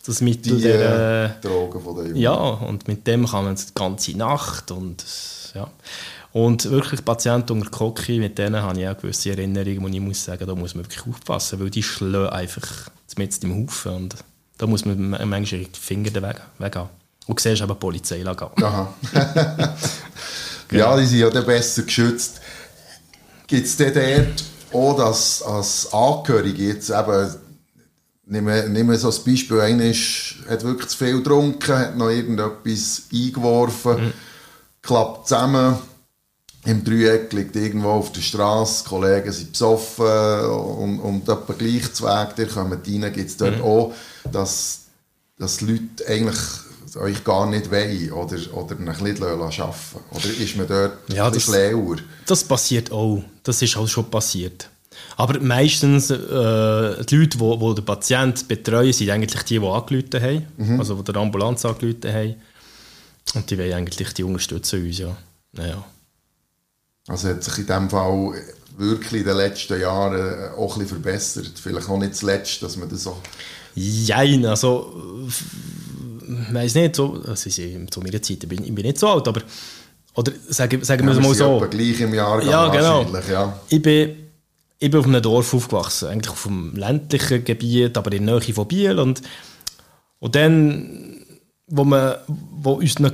[0.06, 2.18] das Mittel die der, äh, Drogen von der Jungen.
[2.18, 5.04] Ja, und mit dem kann man die ganze Nacht und
[5.54, 5.70] ja.
[6.34, 10.26] Und wirklich Patienten unter Koki, mit denen habe ich auch gewisse Erinnerungen und ich muss
[10.26, 14.16] sagen, da muss man wirklich aufpassen, weil die schlagen einfach mit im Haufen und
[14.58, 16.90] da muss man manchmal die Finger Weg, weg haben.
[17.28, 18.28] Und du siehst eben die Polizei gehen.
[18.64, 18.94] Aha.
[20.72, 22.42] ja, die sind ja dann besser geschützt.
[23.46, 23.98] Gibt es dort
[24.74, 27.36] auch das als Angehörige jetzt eben
[28.26, 33.04] Nehmen wir so ein Beispiel, einer ist, hat wirklich zu viel getrunken, hat noch irgendetwas
[33.12, 34.14] eingeworfen, mhm.
[34.82, 35.78] klappt zusammen,
[36.66, 42.06] im Dreieck liegt irgendwo auf der Straße, Kollegen sind besoffen und, und etwa gleich zu
[42.06, 43.64] Weg, ihr kommt rein, gibt es dort mhm.
[43.64, 43.94] auch,
[44.32, 44.84] dass,
[45.38, 46.40] dass Leute eigentlich
[46.96, 51.72] euch gar nicht wollen oder, oder ein bisschen arbeiten Oder ist man dort ja, bisschen
[51.72, 51.98] schlauer?
[52.26, 53.24] Das passiert auch.
[53.44, 54.70] Das ist auch schon passiert.
[55.18, 60.22] Aber meistens äh, die Leute, die, die den Patienten betreuen, sind eigentlich die, die angerufen
[60.22, 60.80] haben, mhm.
[60.80, 62.36] also die der Ambulanz angerufen haben.
[63.36, 65.16] Und die wollen eigentlich die unterstützen uns, ja.
[65.54, 65.84] Naja.
[67.08, 68.34] Also hat sich in diesem Fall
[68.78, 71.52] wirklich in den letzten Jahren auch ein bisschen verbessert.
[71.56, 73.18] Vielleicht auch nicht zuletzt, dass man das so
[73.76, 75.28] Jein, also
[76.22, 79.28] ich weiß nicht, so, also zu meiner Zeit, ich bin, ich bin nicht so alt,
[79.28, 79.42] aber
[80.16, 81.68] oder sagen, sagen ja, wir es mal so.
[81.70, 83.06] gleich im Jahr ja, genau.
[83.32, 83.60] Ja.
[83.68, 84.23] Ich, bin,
[84.80, 88.54] ich bin auf einem Dorf aufgewachsen, eigentlich auf einem ländlichen Gebiet, aber in der Nähe
[88.54, 89.22] von Biel und,
[90.20, 91.14] und dann
[91.68, 93.12] wo, man, wo, unseren,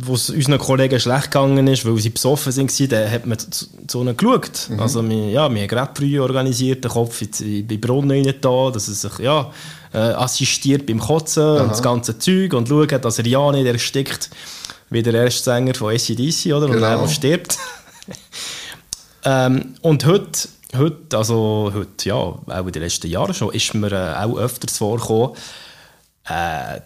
[0.00, 4.00] wo es unseren Kollegen schlecht gegangen ist, weil sie besoffen waren, dann hat man zu
[4.00, 4.68] ihnen geschaut.
[4.68, 4.80] Mhm.
[4.80, 8.88] Also wir, ja, wir haben Grabbrühe organisiert, den Kopf in den Brunnen rein da, dass
[8.88, 9.50] er sich ja,
[9.94, 11.62] äh, assistiert beim Kotzen Aha.
[11.62, 14.30] und das ganze Zeug und schaut, dass er ja nicht erstickt
[14.90, 16.66] wie der erste Sänger von ACDC, oder?
[16.66, 16.74] Genau.
[16.74, 17.58] Und er stirbt.
[19.24, 23.92] ähm, und heute, heute, also heute, ja, auch in den letzten Jahren schon, ist mir
[23.92, 25.36] äh, auch öfters vorgekommen,
[26.28, 26.80] äh,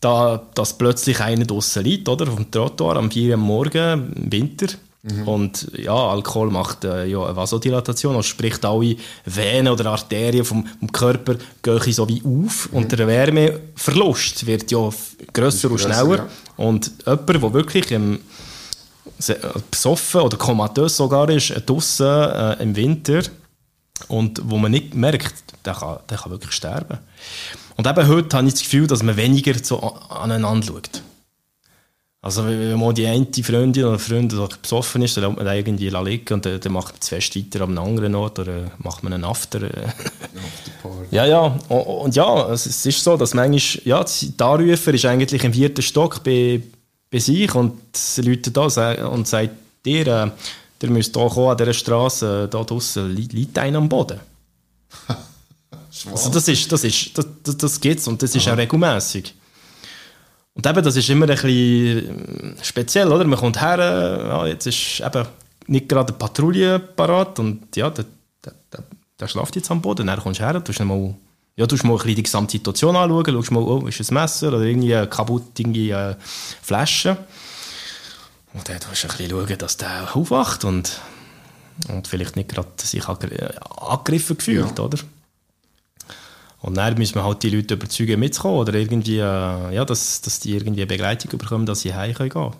[0.00, 2.28] da, dass plötzlich einer draussen liegt, oder?
[2.28, 4.68] Auf dem Trottoir am 4 Uhr Morgen im Winter.
[5.02, 5.28] Mhm.
[5.28, 10.66] Und ja, Alkohol macht äh, ja eine Vasodilatation, also sprich alle Venen oder Arterien vom,
[10.66, 12.78] vom Körper gehen so wie auf mhm.
[12.78, 14.90] und der Wärmeverlust wird ja
[15.32, 16.16] grösser und schneller.
[16.16, 16.28] Ja.
[16.56, 18.20] Und jemand, der wirklich ähm,
[19.70, 23.22] besoffen oder komatös sogar ist, äh, draussen äh, im Winter
[24.08, 26.98] und wo man nicht merkt, der kann, der kann wirklich sterben.
[27.76, 31.02] Und eben heute habe ich das Gefühl, dass man weniger so aneinander schaut.
[32.20, 35.88] Also wenn man die eine Freundin oder Freund besoffen ist, dann lässt man den irgendwie
[35.88, 39.04] liegen und dann, dann macht man das Fest weiter an einem anderen Ort oder macht
[39.04, 39.60] man einen After.
[41.12, 41.56] ja, ja.
[41.68, 45.82] Und, und, ja, es ist so, dass manchmal, ja, der Anrufer ist eigentlich im vierten
[45.82, 46.60] Stock bei,
[47.10, 47.80] bei sich und
[48.18, 49.50] Leute da und sagt
[49.84, 50.30] dir, äh,
[50.82, 54.20] ihr müsst hier kommen, an dieser Straße, da draußen liegt einer am Boden.
[56.12, 58.54] Also das ist, das ist, das, das, das gibt's und das ist Aha.
[58.54, 59.34] auch regelmäßig.
[60.54, 63.24] Und eben, das ist immer ein bisschen speziell, oder?
[63.24, 65.26] Man kommt her, ja, jetzt ist eben
[65.66, 68.04] nicht gerade eine Patrouille parat und ja, der,
[68.44, 68.84] der, der,
[69.18, 70.06] der schläft jetzt am Boden.
[70.06, 71.14] Dann kommst du her, tust mal,
[71.58, 74.48] ja, tust mal ein bisschen die gesamte Situation anschauen, schaust mal, oh, ist ein Messer
[74.48, 76.14] oder irgendwie eine kaputte irgendwie, äh,
[76.62, 77.16] Flasche.
[78.54, 81.00] Und dann tust du ein bisschen schauen, dass der aufwacht und,
[81.88, 84.84] und vielleicht nicht gerade sich angegriffen fühlt, ja.
[84.84, 84.98] oder?
[86.60, 90.38] Und dann müssen wir halt die Leute überzeugen, mitzukommen oder irgendwie, äh, ja, dass, dass
[90.38, 92.54] die irgendwie eine Begleitung bekommen, dass sie heim gehen können.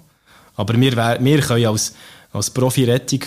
[0.57, 1.95] Aber wir, wir können als,
[2.33, 3.21] als Profi-Rettung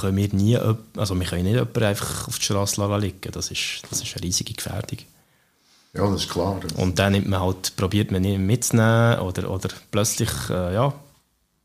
[0.00, 0.56] können wir nie,
[0.96, 3.32] also wir können nicht jemanden einfach auf die Straße liegen.
[3.32, 4.98] Das ist, das ist eine riesige Gefährdung.
[5.92, 6.60] Ja, das ist klar.
[6.76, 10.94] Und dann nimmt man halt, probiert man ihn mitzunehmen oder, oder plötzlich, äh, ja,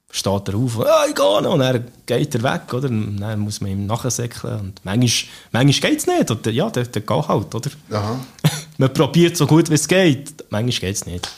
[0.09, 2.89] steht er auf, ah, ich gehe noch, und dann geht er weg, oder?
[2.89, 4.59] Und dann muss man ihm nachsäckeln.
[4.59, 6.51] Und manchmal, manchmal geht es nicht, oder?
[6.51, 7.69] Ja, der, der geht halt, oder?
[7.91, 8.19] Aha.
[8.77, 11.29] man probiert so gut wie es geht, manchmal geht es nicht.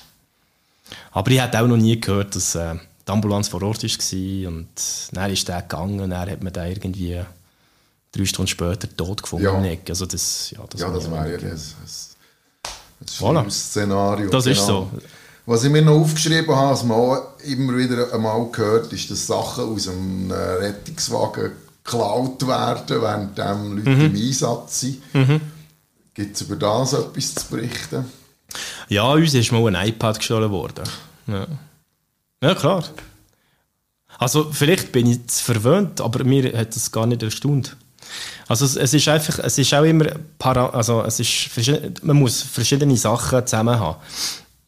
[1.12, 2.76] Aber ich habe auch noch nie gehört, dass äh,
[3.08, 4.68] die Ambulanz vor Ort war und
[5.12, 7.22] dann ist der gegangen und dann hat man den irgendwie
[8.12, 9.46] drei Stunden später tot gefunden.
[9.46, 12.16] Ja, also das, ja, das, ja, das wäre ja das, das,
[13.00, 13.50] das voilà.
[13.50, 14.30] Szenario.
[14.30, 14.56] Das genau.
[14.56, 14.92] ist so.
[15.46, 19.28] Was ich mir noch aufgeschrieben habe, was man auch immer wieder einmal gehört, ist, dass
[19.28, 21.52] Sachen aus einem äh, Rettungswagen
[21.84, 24.06] geklaut werden, während Leute mhm.
[24.08, 25.16] im Einsatz sind.
[25.16, 25.42] Mhm.
[26.14, 28.06] Gibt es über das etwas zu berichten?
[28.90, 30.84] Ja, uns ist mal ein iPad gestohlen worden.
[31.28, 31.48] Ja,
[32.42, 32.84] ja klar.
[34.20, 37.78] Also vielleicht bin ich zu verwöhnt, aber mir hat das gar nicht erstaunt.
[38.48, 40.06] Also es ist einfach, es ist auch immer,
[40.40, 41.50] para, also es ist,
[42.02, 43.98] man muss verschiedene Sachen zusammen haben.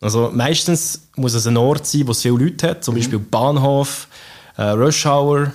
[0.02, 3.00] Also meistens muss es ein Ort sein, wo es viele Leute hat, zum mhm.
[3.00, 4.08] Beispiel Bahnhof,
[4.58, 5.52] äh, Rush Hour.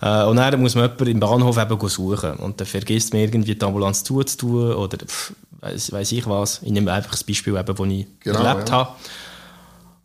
[0.00, 2.34] Äh, und dann muss man jemanden im Bahnhof eben suchen.
[2.34, 4.98] Und dann vergisst man irgendwie die Ambulanz zuzutun oder
[5.60, 6.60] weiß, weiß ich was.
[6.62, 8.74] Ich nehme einfach das Beispiel, eben, das ich genau, erlebt ja.
[8.74, 8.90] habe.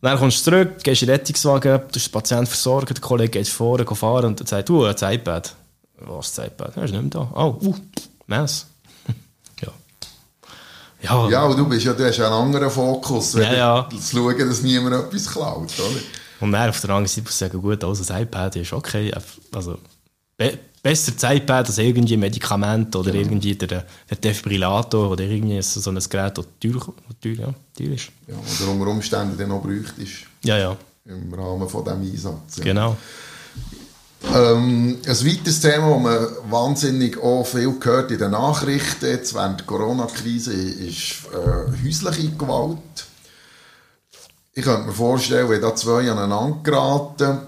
[0.02, 3.48] Dann kommst du zurück, gehst in den Rettungswagen, du den Patienten versorgen, der Kollege geht
[3.48, 5.54] vorne, geht fahren und sagt, du, ein iPad.
[5.98, 6.76] Was ist das iPad?
[6.76, 7.30] Er ist nicht mehr da.
[7.34, 7.74] Oh, uh,
[8.26, 8.66] Mess.
[11.02, 13.88] Ja, ja und du, bist ja, du hast ja einen anderen Fokus, ja, ja.
[13.88, 16.00] zu schauen, dass niemand etwas klaut, oder?
[16.40, 19.10] Und dann auf der anderen Seite sagen, gut, also das iPad ist okay,
[19.50, 19.78] also
[20.40, 23.24] be besser das iPad als irgendwie ein Medikament oder genau.
[23.24, 26.80] irgendwie der, der Defibrillator oder irgendwie so ein Gerät, das teuer,
[27.20, 28.08] teuer, ja, teuer ist.
[28.26, 30.24] Ja, oder unter Umständen dann noch bräuchtest.
[30.42, 30.76] Ja, ja.
[31.04, 32.56] Im Rahmen von diesem Einsatz.
[32.56, 32.64] Ja.
[32.64, 32.96] Genau.
[34.34, 39.60] Ähm, ein weiteres Thema, das man wahnsinnig auch viel gehört in den Nachrichten jetzt während
[39.60, 42.78] der Corona-Krise, ist äh, häusliche Gewalt.
[44.54, 47.38] Ich könnte mir vorstellen, wenn da zwei aneinander geraten,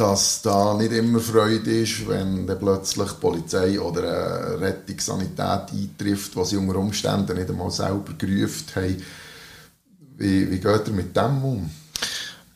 [0.00, 6.34] dass da nicht immer Freude ist, wenn dann plötzlich die Polizei oder eine Rettungssanität eintrifft,
[6.36, 9.02] was sie unter Umständen nicht einmal selber gerufen haben.
[10.16, 11.70] Wie, wie geht ihr mit dem um?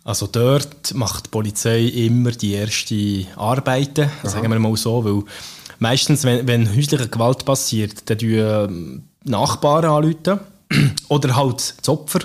[0.05, 4.29] Also dort macht die Polizei immer die ersten Arbeiten, Aha.
[4.29, 5.23] sagen wir mal so, weil
[5.79, 10.41] meistens, wenn, wenn häusliche Gewalt passiert, dann tun ähm, Nachbarn anrufen
[11.09, 12.21] oder halt das Opfer.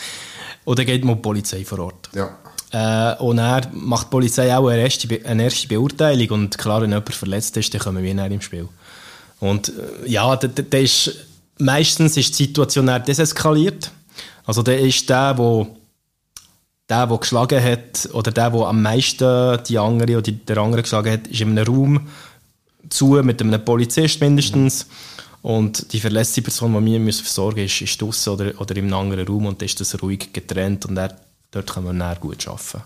[0.66, 2.10] oder geht mal die Polizei vor Ort.
[2.14, 2.36] Ja.
[2.72, 6.90] Äh, und er macht die Polizei auch eine erste, eine erste Beurteilung und klar, wenn
[6.90, 8.68] jemand verletzt ist, dann kommen wir näher im Spiel.
[9.40, 11.26] Und äh, ja, da, da ist,
[11.58, 13.90] meistens ist die Situation deseskaliert.
[14.44, 15.76] Also der ist der, wo
[16.88, 21.12] der, der geschlagen hat, oder der, der am meisten die andere oder der andere geschlagen
[21.12, 22.08] hat, ist in einem Raum
[22.88, 24.86] zu, mit einem Polizist mindestens.
[25.42, 29.26] Und die verletzte Person, die wir versorgen müssen, ist, ist draußen oder, oder im anderen
[29.26, 31.16] Raum und ist das ruhig getrennt und er,
[31.50, 32.82] dort können wir näher gut arbeiten.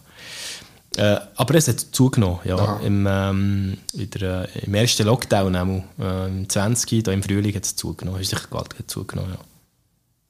[0.96, 2.76] Äh, aber es hat zugenommen, ja.
[2.78, 5.54] Im, ähm, der, äh, Im ersten Lockdown,
[5.98, 7.02] äh, im 20.
[7.02, 9.40] Da im Frühling hat es zugenommen, hat sich Gewalt zugenommen, ja.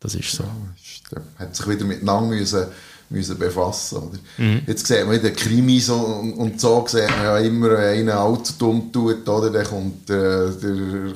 [0.00, 0.44] Das ist so.
[0.44, 2.66] Ja, hat sich wieder miteinander müssen,
[3.08, 4.18] müssen befassen oder?
[4.36, 4.62] Mhm.
[4.66, 8.20] Jetzt sieht man in den Krimis und, und so, sieht man ja immer, wenn einer
[8.20, 11.14] allzu dumm tut, oder, dann kommt äh, der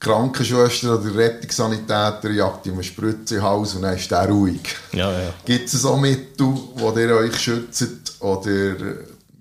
[0.00, 4.28] Krankenschwester oder der Rettungssanitäter jagt ihm eine Spritze in den Hals und dann ist der
[4.28, 4.76] ruhig.
[4.92, 5.34] Ja, ja.
[5.44, 7.84] Gibt es so Mittel, die ihr euch schützt
[8.20, 8.76] oder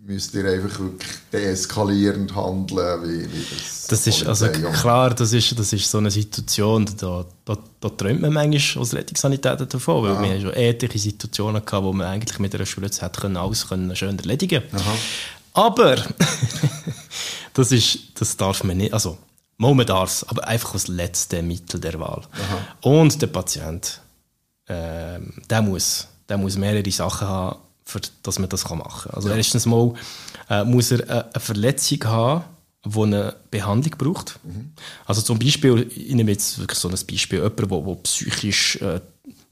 [0.08, 5.60] müsst ihr einfach wirklich deeskalierend handeln, wie, wie das Das ist also klar, das ist,
[5.60, 10.14] das ist so eine Situation, da, da, da träumt man manchmal als Rettungssanitäter davon, weil
[10.14, 10.22] ja.
[10.22, 13.68] wir haben schon etliche Situationen gehabt, wo man eigentlich mit einer Spritze hätte können, alles
[13.68, 14.96] können schön erledigen Aha.
[15.54, 15.98] Aber
[17.54, 19.18] das, ist, das darf man nicht, also
[19.58, 22.22] es, aber einfach als letzte Mittel der Wahl.
[22.32, 22.90] Aha.
[22.90, 24.02] Und der Patient,
[24.68, 29.14] äh, der, muss, der muss mehrere Sachen haben, für, dass man das machen kann.
[29.14, 29.36] Also ja.
[29.36, 29.94] erstens mal
[30.50, 32.44] äh, muss er eine Verletzung haben,
[32.86, 34.40] die eine Behandlung braucht.
[34.44, 34.74] Mhm.
[35.06, 39.00] Also zum Beispiel, ich nehme jetzt wirklich so ein Beispiel, jemand, der, der psychisch äh,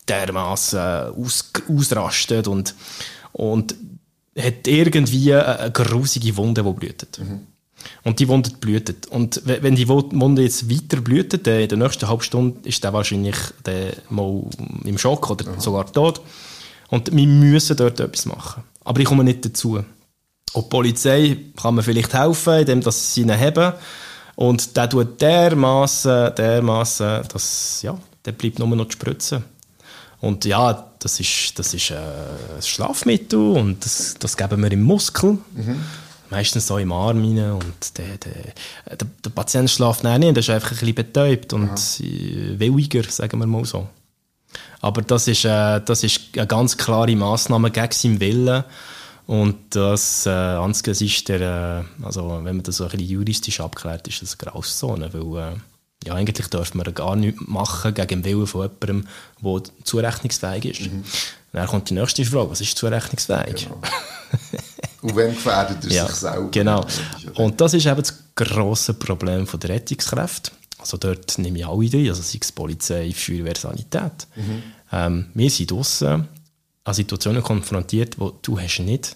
[0.08, 2.76] dermaßen aus, ausrastet und,
[3.32, 3.76] und
[4.38, 7.20] hat irgendwie eine grusige Wunde, die blutet.
[7.20, 7.48] Mhm.
[8.04, 9.08] Und die Wunde blutet.
[9.08, 13.36] Und wenn die Wunde jetzt weiter blutet, in der nächsten halben Stunde ist der wahrscheinlich
[13.66, 14.44] der mal
[14.84, 15.60] im Schock oder Aha.
[15.60, 16.22] sogar tot.
[16.90, 18.64] Und wir müssen dort etwas machen.
[18.84, 19.84] Aber ich komme nicht dazu.
[20.54, 23.74] Und die Polizei kann mir vielleicht helfen, indem sie ihn haben.
[24.36, 29.44] Und der tut dermaßen, dermaßen, dass, ja, der bleibt nur noch die Spritze.
[30.22, 34.82] Und ja, das ist, das ist äh, ein Schlafmittel und das, das geben wir im
[34.82, 35.38] Muskel.
[35.54, 35.84] Mhm.
[36.30, 40.50] Meistens so im Arm rein und der, der, der, der Patient schläft nicht, der ist
[40.50, 42.60] einfach ein bisschen betäubt und ja.
[42.60, 43.88] williger, sagen wir mal so.
[44.82, 48.64] Aber das ist, äh, das ist eine ganz klare Massnahme gegen seinen Willen.
[49.28, 53.60] Und das, äh, das ist der, äh, also wenn man das so ein bisschen juristisch
[53.60, 55.56] abklärt, ist das eine Grauzone, weil äh,
[56.06, 59.08] ja, eigentlich dürfen wir gar nichts machen gegen den Willen von jemandem,
[59.44, 60.92] der zurechnungsfähig ist.
[60.92, 61.04] Mhm.
[61.54, 63.68] Dann kommt die nächste Frage, was ist zurechnungsfähig?
[63.68, 63.82] Genau.
[65.06, 66.50] Und wenn gefährdet er ja, sich selber?
[66.50, 66.86] Genau.
[67.36, 70.52] Und das ist eben das grosse Problem der Rettungskräfte.
[70.80, 74.28] Also dort nehme ich alle drin, also sei es Polizei, Feuerwehr, Sanität.
[74.36, 74.64] Mhm.
[74.92, 76.28] Ähm, wir sind draussen
[76.84, 79.16] an Situationen konfrontiert, wo du hast nicht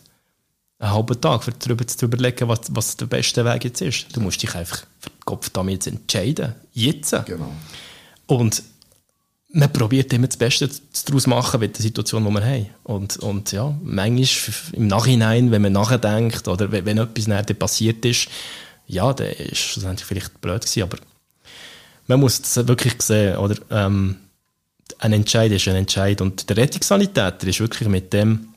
[0.78, 4.16] einen halben Tag für darüber zu überlegen, was, was der beste Weg jetzt ist.
[4.16, 6.54] Du musst dich einfach für den Kopf damit entscheiden.
[6.74, 7.16] Jetzt.
[7.26, 7.52] Genau.
[8.28, 8.64] Und
[9.52, 10.70] man probiert immer das Beste
[11.06, 12.70] daraus machen mit der Situation, die wir haben.
[12.84, 18.06] Und, und ja, manchmal im Nachhinein, wenn man nachdenkt oder wenn, wenn etwas nachher passiert
[18.06, 18.28] ist,
[18.88, 20.98] ja, dann ist das vielleicht blöd gewesen, aber
[22.08, 23.56] man muss es wirklich sehen, oder?
[23.70, 24.18] Ähm,
[24.98, 26.22] ein Entscheid ist ein Entscheid.
[26.22, 28.49] Und der Rettungssanitäter ist wirklich mit dem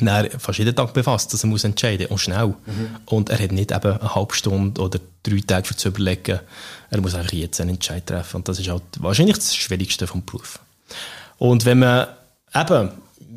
[0.00, 2.48] er fast jeden Tag befasst, dass er muss entscheiden und schnell.
[2.48, 2.96] Mhm.
[3.06, 6.40] Und er hat nicht eben eine halbe Stunde oder drei Tage für zu überlegen.
[6.90, 8.36] Er muss eigentlich jetzt einen Entscheid treffen.
[8.36, 10.58] Und das ist halt wahrscheinlich das Schwierigste vom Beruf.
[11.38, 12.06] Und wenn man
[12.54, 12.90] eben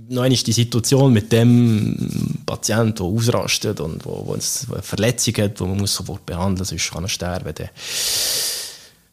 [0.10, 5.60] noch einmal die Situation mit dem Patienten, der ausrastet und wo, wo eine Verletzung hat,
[5.60, 7.70] die man muss sofort behandeln muss, sonst kann er sterben, dann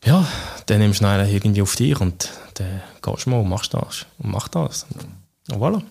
[0.04, 0.26] ja,
[0.66, 4.06] dann nimmst du ihn irgendwie auf dich und dann gehst du mal und machst das.
[4.18, 4.86] Und machst das.
[4.92, 5.82] Und voilà.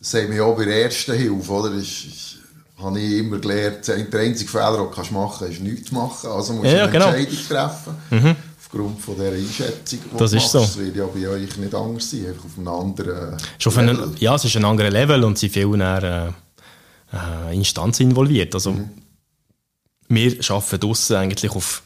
[0.00, 1.72] Das sagen wir auch bei der ersten Hilfe, oder?
[1.72, 2.36] Ist, ist,
[2.78, 6.30] habe ich immer gelernt, der einzige Fehler, den du machen kannst, ist nichts machen.
[6.30, 7.08] Also musst du ja, eine genau.
[7.08, 7.94] Entscheidung treffen.
[8.10, 8.36] Mhm.
[8.58, 10.52] Aufgrund von dieser Einschätzung, die das ist machst.
[10.52, 10.60] So.
[10.60, 13.88] Das wird ja bei euch nicht anders sein, einfach auf einem anderen auf Level.
[13.90, 16.34] Einen, ja, es ist ein anderes Level und sie viel mehr
[17.12, 18.54] äh, äh, Instanzen involviert.
[18.54, 18.90] Also, mhm.
[20.08, 21.82] wir arbeiten draussen eigentlich auf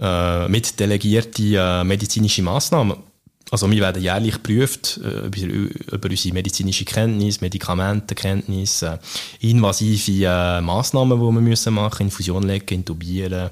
[0.00, 2.96] äh, mit delegierten äh, medizinischen Massnahmen.
[3.50, 5.38] Also wir werden jährlich geprüft äh, über,
[5.92, 8.98] über unsere medizinische Kenntnis, Medikamentenkenntnis, äh,
[9.40, 13.50] invasive äh, Massnahmen, die wir müssen machen, Infusion legen, intubieren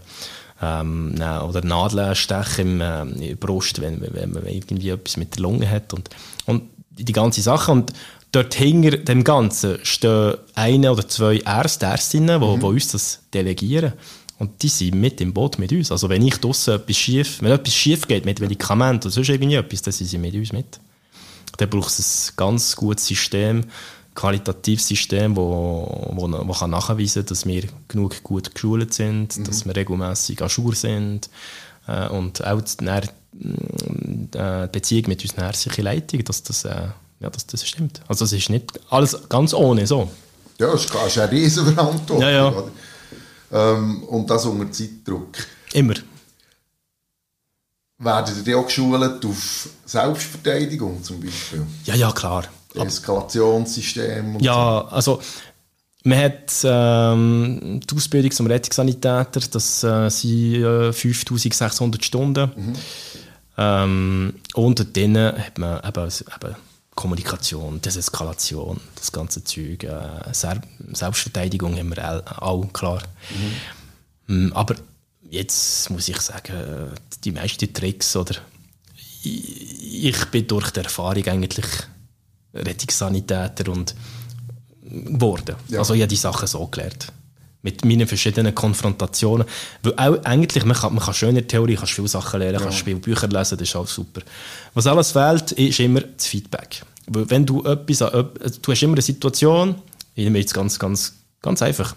[0.61, 5.42] ähm, oder Nadeln stechen äh, in der Brust, wenn, wenn man irgendwie etwas mit der
[5.42, 6.11] Lunge hat und,
[6.46, 7.72] und die ganze Sache.
[7.72, 7.92] Und
[8.32, 12.61] dort hinter dem Ganzen stehen eine oder zwei Ärzte, Ärztinnen, die, mhm.
[12.61, 13.92] die uns das delegieren.
[14.38, 15.90] Und die sind mit im Boot mit uns.
[15.90, 19.55] Also wenn ich draussen etwas schief, wenn etwas schief geht mit Medikamenten oder sonst irgendwie
[19.55, 20.79] etwas, dann sind sie mit uns mit.
[21.57, 23.64] Dann braucht es ein ganz gutes System,
[24.14, 29.44] qualitatives System, wo, wo, wo kann nachweisen kann, dass wir genug gut geschult sind, mhm.
[29.44, 31.31] dass wir regelmäßig ajour sind
[31.87, 33.09] äh, und auch die, äh,
[34.33, 36.88] die Beziehung mit unseren ärztlichen Leitungen, dass das, äh,
[37.20, 38.03] ja, dass das stimmt.
[38.09, 40.11] Also es ist nicht alles ganz ohne so.
[40.59, 42.20] Ja, es ist eine Riesenverantwortung.
[42.20, 42.64] Ja, ja.
[43.52, 45.37] Ähm, und das unter Zeitdruck.
[45.72, 45.94] Immer.
[47.98, 51.66] Werden ihr auch geschult auf Selbstverteidigung zum Beispiel?
[51.85, 52.44] Ja, ja, klar.
[52.74, 54.38] Eskalationssystem?
[54.40, 54.94] ja, so.
[54.94, 55.20] also
[56.04, 62.50] man hat ähm, die Ausbildung zum Rettungssanitäter, das äh, sind äh, 5600 Stunden.
[62.54, 62.72] Mhm.
[63.59, 66.56] Ähm, und dann hat man eben, eben
[66.96, 73.02] Kommunikation, Deseskalation, das ganze Zeug, äh, Selbstverteidigung haben wir auch, klar.
[74.26, 74.52] Mhm.
[74.54, 74.74] Aber
[75.30, 76.90] jetzt muss ich sagen,
[77.22, 78.37] die meisten Tricks oder
[79.22, 81.66] ich bin durch die Erfahrung eigentlich
[82.54, 83.94] Rettungssanitäter und
[84.82, 85.56] geworden.
[85.68, 85.80] Ja.
[85.80, 87.12] Also ich habe die Sachen so gelernt.
[87.66, 89.44] Mit meinen verschiedenen Konfrontationen.
[89.83, 92.61] Weil auch eigentlich, man kann, man kann schön in der Theorie, kannst viele Sachen lernen,
[92.61, 92.62] ja.
[92.62, 94.20] kannst viele Bücher lesen, das ist auch super.
[94.72, 96.83] Was alles fehlt, ist immer das Feedback.
[97.09, 99.74] Weil wenn du etwas, also du hast immer eine Situation,
[100.14, 101.96] ich nehme jetzt ganz, ganz, ganz einfach.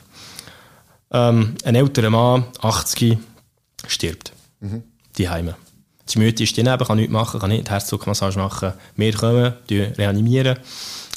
[1.12, 3.20] Ähm, ein älterer Mann, 80,
[3.88, 4.34] stirbt.
[4.62, 4.82] Mhm.
[5.20, 5.56] Die Heime.
[6.06, 8.74] Das Müde ist daneben, kann nichts machen, kann nicht Herzdruckmassage machen.
[8.96, 10.58] Wir kommen, reanimieren.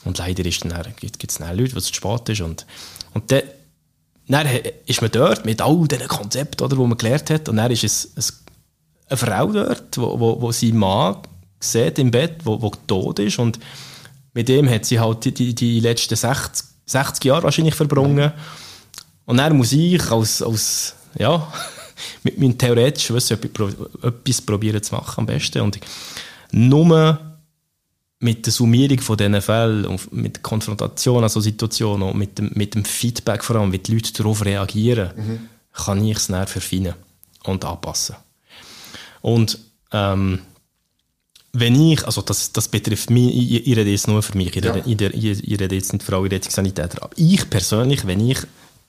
[0.04, 2.42] Und leider gibt es dann Leute, was zu spät ist.
[2.42, 2.66] Und,
[3.14, 3.42] und dann,
[4.28, 4.46] dann
[4.86, 7.48] ist man dort mit all diesen Konzepten, die man gelernt hat.
[7.48, 8.42] Und dann ist es,
[9.08, 11.16] eine Frau dort, wo, wo, Mann
[11.60, 13.38] sieht im Bett, wo tot ist.
[13.38, 13.58] Und
[14.32, 18.32] mit dem hat sie halt die, die, die letzten 60, 60 Jahre wahrscheinlich verbrungen.
[19.26, 21.52] Und dann muss ich als, als ja,
[22.22, 23.38] mit meinem theoretischen Wissen
[24.02, 25.60] etwas probieren zu machen am besten.
[25.60, 25.78] Und
[26.52, 27.18] nur
[28.22, 32.38] mit der Summierung von diesen Fällen und mit der Konfrontation an so Situationen und mit
[32.38, 35.48] dem, mit dem Feedback vor allem, wie die Leute darauf reagieren, mhm.
[35.72, 36.94] kann ich es dann verfeinern
[37.44, 38.14] und anpassen.
[39.22, 39.58] Und
[39.90, 40.38] ähm,
[41.52, 44.64] wenn ich, also das, das betrifft mich, ich, ich rede jetzt nur für mich, ich,
[44.64, 44.72] ja.
[44.72, 48.38] rede, ich, ich rede jetzt nicht für alle Rettungssanitäter, aber ich persönlich, wenn ich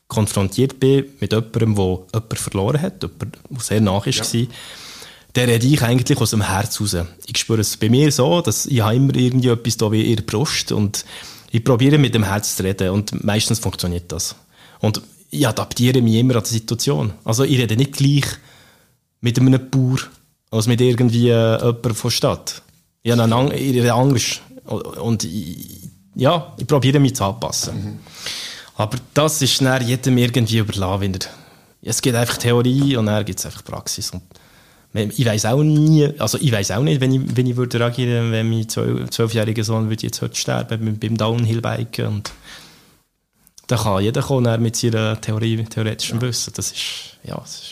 [0.07, 4.41] konfrontiert bin mit jemandem, der jemanden verloren hat, jemand, der sehr nach ist, ja.
[4.41, 4.47] war,
[5.33, 6.95] dann rede ich eigentlich aus dem Herz raus.
[7.25, 10.15] Ich spüre es bei mir so, dass ich habe immer irgendwie etwas da wie in
[10.17, 11.05] der Brust und
[11.51, 14.35] ich probiere mit dem Herz zu reden und meistens funktioniert das.
[14.79, 17.13] Und ich adaptiere mich immer an die Situation.
[17.23, 18.25] Also ich rede nicht gleich
[19.21, 19.97] mit einem Bauer
[20.51, 22.61] als mit irgendwie äh, jemandem von der Stadt.
[23.01, 27.75] Ich habe eine Angst und ich, ja, ich probiere mich zu anpassen.
[27.75, 27.99] Mhm.
[28.75, 31.17] Aber das ist dann jedem irgendwie überlassen.
[31.81, 34.11] Es gibt einfach Theorie und dann gibt es einfach Praxis.
[34.11, 34.21] Und
[34.93, 38.31] ich weiß auch nie, also ich weiß auch nicht, wenn ich, wenn ich würde reagieren,
[38.31, 42.31] wenn mein zwölfjähriger Sohn würde jetzt heute sterben beim Downhill-Biken und
[43.67, 46.27] da kann jeder kommen mit seiner Theorie, theoretischen ja.
[46.27, 46.53] Wissen.
[46.55, 47.71] Das ist, ja, das ist,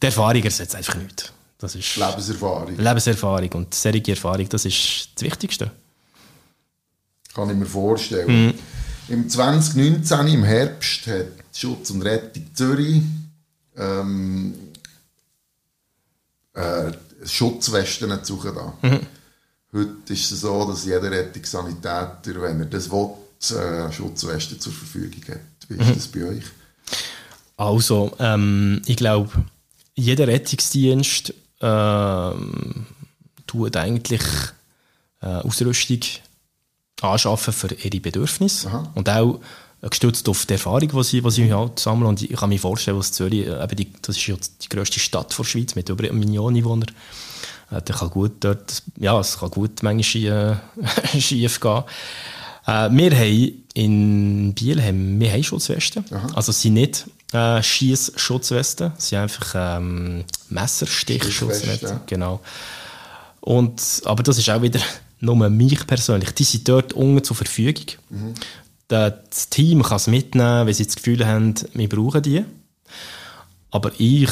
[0.00, 1.32] die Erfahrung ersetzt einfach nichts.
[1.58, 2.76] Das ist Lebenserfahrung.
[2.76, 5.70] Lebenserfahrung und serige Erfahrung, das ist das Wichtigste.
[7.34, 8.46] Kann ich mir vorstellen.
[8.46, 8.54] Mhm.
[9.08, 13.02] Im 2019, im Herbst, hat Schutz und Rettung Zürich
[13.76, 14.54] ähm,
[16.60, 16.92] äh,
[17.26, 18.72] Schutzwesten zu da.
[18.82, 19.06] Mhm.
[19.72, 23.10] Heute ist es so, dass jeder Rettungssanitäter, wenn er das will,
[23.56, 25.40] äh, Schutzwesten zur Verfügung hat.
[25.68, 25.94] Wie ist mhm.
[25.94, 26.44] das bei euch?
[27.56, 29.30] Also, ähm, ich glaube,
[29.94, 32.86] jeder Rettungsdienst ähm,
[33.46, 34.22] tut eigentlich
[35.20, 36.00] äh, Ausrüstung
[37.02, 38.92] anschaffen für ihre Bedürfnisse Aha.
[38.94, 39.40] und auch
[39.88, 42.08] gestützt auf die Erfahrung, die sie, die sie halt sammeln.
[42.08, 45.00] Und ich kann mir vorstellen, dass Zürich, äh, eben die, das ist ja die grösste
[45.00, 46.90] Stadt der Schweiz mit über einer Million Einwohnern,
[47.70, 50.60] äh, der kann gut dort, ja, es kann gut manchmal
[51.14, 51.82] äh, schief gehen.
[52.66, 56.04] Äh, wir haben in Biel haben, wir haben Schutzwesten.
[56.10, 56.28] Aha.
[56.34, 61.88] Also sind nicht äh, Schießschutzwesten, es sind einfach ähm, Messerstichschutzwesten.
[61.88, 62.00] Ja.
[62.06, 62.40] Genau.
[63.40, 64.80] Und, aber das ist auch wieder
[65.20, 66.30] nur mich persönlich.
[66.32, 67.84] Die sind dort unten zur Verfügung.
[68.08, 68.34] Mhm.
[68.90, 72.44] Das Team kann es mitnehmen, wenn sie das Gefühl haben, wir brauchen die.
[73.70, 74.30] Aber ich,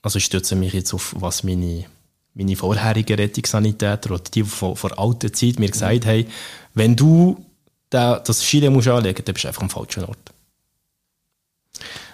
[0.00, 1.86] also ich stütze mich jetzt auf, was meine,
[2.32, 6.08] meine vorherigen Rettungssanitäter oder die von, von alter Zeit mir gesagt mhm.
[6.08, 6.26] haben,
[6.74, 7.44] wenn du
[7.90, 10.32] da, das Schiene musst anlegen, dann bist du einfach am falschen Ort.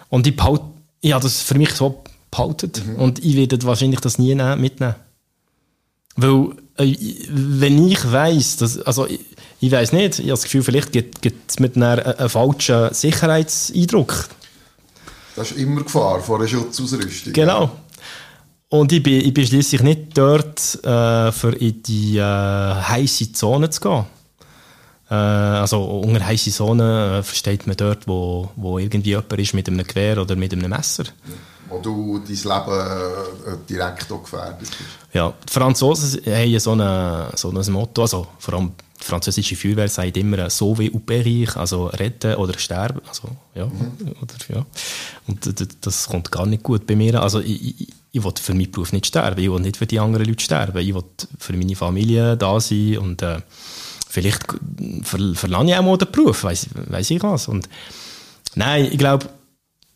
[0.09, 0.65] Und ich, behalte,
[1.03, 2.97] ich habe das für mich so behalten mhm.
[2.97, 4.95] und ich werde wahrscheinlich das nie mitnehmen.
[6.17, 6.97] Weil, äh,
[7.29, 9.07] wenn ich weiss, dass, also
[9.63, 14.29] ich, weiß nicht, ich habe das Gefühl, vielleicht gibt es mit einem, einem falschen Sicherheitseindruck.
[15.37, 17.33] Das ist immer Gefahr vor einer Schutzausrüstung.
[17.33, 17.71] Genau.
[18.69, 23.71] Und ich bin, ich bin schließlich nicht dort, äh, für in die äh, heiße Zone
[23.71, 24.05] zu gehen.
[25.09, 29.69] Äh, also unter heiße Zone äh, versteht man dort, wo, wo irgendwie jemand ist mit
[29.69, 31.05] einem Gewehr oder mit einem Messer.
[31.69, 34.73] Wo du dein Leben äh, direkt auch gefährdet bist.
[35.13, 39.89] Ja, die Franzosen haben so, eine, so ein Motto, also vor allem die französische Feuerwehr
[39.89, 43.01] sagt immer «Sauver ou périr», also retten oder sterben.
[43.09, 44.15] Also, ja, mhm.
[44.21, 44.67] oder, ja.
[45.27, 47.21] Und das kommt gar nicht gut bei mir.
[47.21, 49.99] Also ich, ich, ich will für meinen Beruf nicht sterben, ich will nicht für die
[49.99, 51.05] anderen Leute sterben, ich will
[51.39, 53.41] für meine Familie da sein und äh,
[54.09, 54.45] vielleicht
[55.03, 57.49] ver verlange ich auch mal den Beruf, weiß weiss ich was.
[57.49, 57.69] Und
[58.55, 59.29] nein, ich glaube,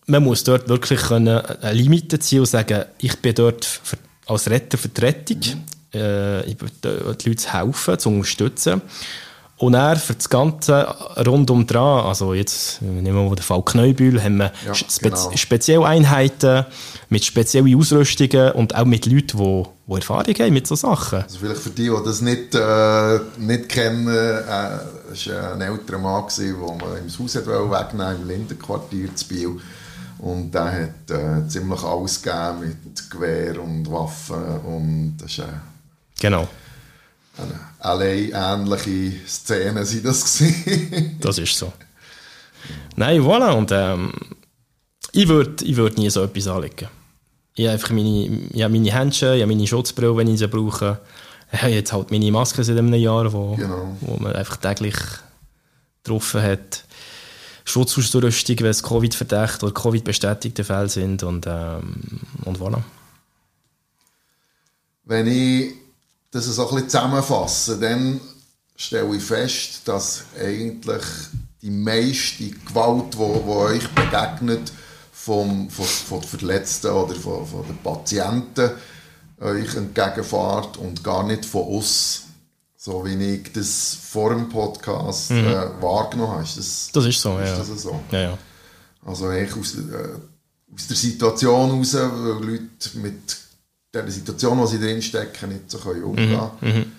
[0.06, 4.48] man muss dort wirklich können eine Limite ziehen und sagen, ich bin dort für, als
[4.48, 5.64] Retter für die Rettung, mhm.
[5.96, 8.82] Äh, die Leute helfen, zu unterstützen.
[9.58, 10.86] Und er für das Ganze
[11.26, 15.32] rundum dran, also jetzt nehmen wir mal den Fall Kneubühl, haben wir ja, Spe genau.
[15.34, 16.66] Spezialeinheiten
[17.08, 21.22] mit speziellen Ausrüstungen und auch mit Leuten, die, die Erfahrung haben mit solchen Sachen.
[21.22, 26.24] Also vielleicht für die, die das nicht, äh, nicht kennen, äh, war ein älterer Mann,
[26.36, 29.60] den man im Haus wegnehmen im Lindenquartier zu Biel.
[30.18, 35.44] Und der hat äh, ziemlich alles gegeben mit Gewehr und Waffen und das ist äh,
[36.20, 36.48] genau.
[37.82, 41.18] eine LA-ähnliche Szene sind das gewesen.
[41.20, 41.72] das ist so.
[42.96, 44.12] Nein, voilà, und ähm,
[45.12, 46.88] ich würde ich würd nie so etwas anlegen.
[47.54, 50.48] Ich habe einfach meine, ich habe meine Händchen, ich habe meine Schutzbrille, wenn ich sie
[50.48, 51.00] brauche.
[51.52, 53.96] Ich habe jetzt halt meine Maske seit einem Jahr, wo, genau.
[54.00, 54.96] wo man einfach täglich
[56.02, 56.84] getroffen hat.
[57.64, 62.80] Schutzausrüstung, wenn es Covid-verdächtig oder Covid-bestätigte Fälle sind und, ähm, und voilà.
[65.04, 65.72] Wenn ich
[66.36, 68.20] das so ein bisschen zusammenfasse, dann
[68.76, 71.02] stelle ich fest, dass eigentlich
[71.62, 74.72] die meiste Gewalt, die, euch begegnet,
[75.12, 78.70] vom, von, von den Verletzten oder von, von den Patienten
[79.40, 82.22] euch entgegenfahrt und gar nicht von uns
[82.86, 85.38] so wie ich das vor dem Podcast mhm.
[85.38, 86.44] äh, wahrgenommen habe.
[86.44, 87.58] Ist das, das ist so, ist ja.
[87.58, 88.00] Das so?
[88.12, 88.38] ja, ja.
[89.04, 93.36] Also eigentlich aus, äh, aus der Situation heraus, weil Leute mit
[94.02, 96.50] der Situation, in der sie drinstecken, nicht so können umgehen können.
[96.60, 96.68] Mhm.
[96.68, 96.92] mhm.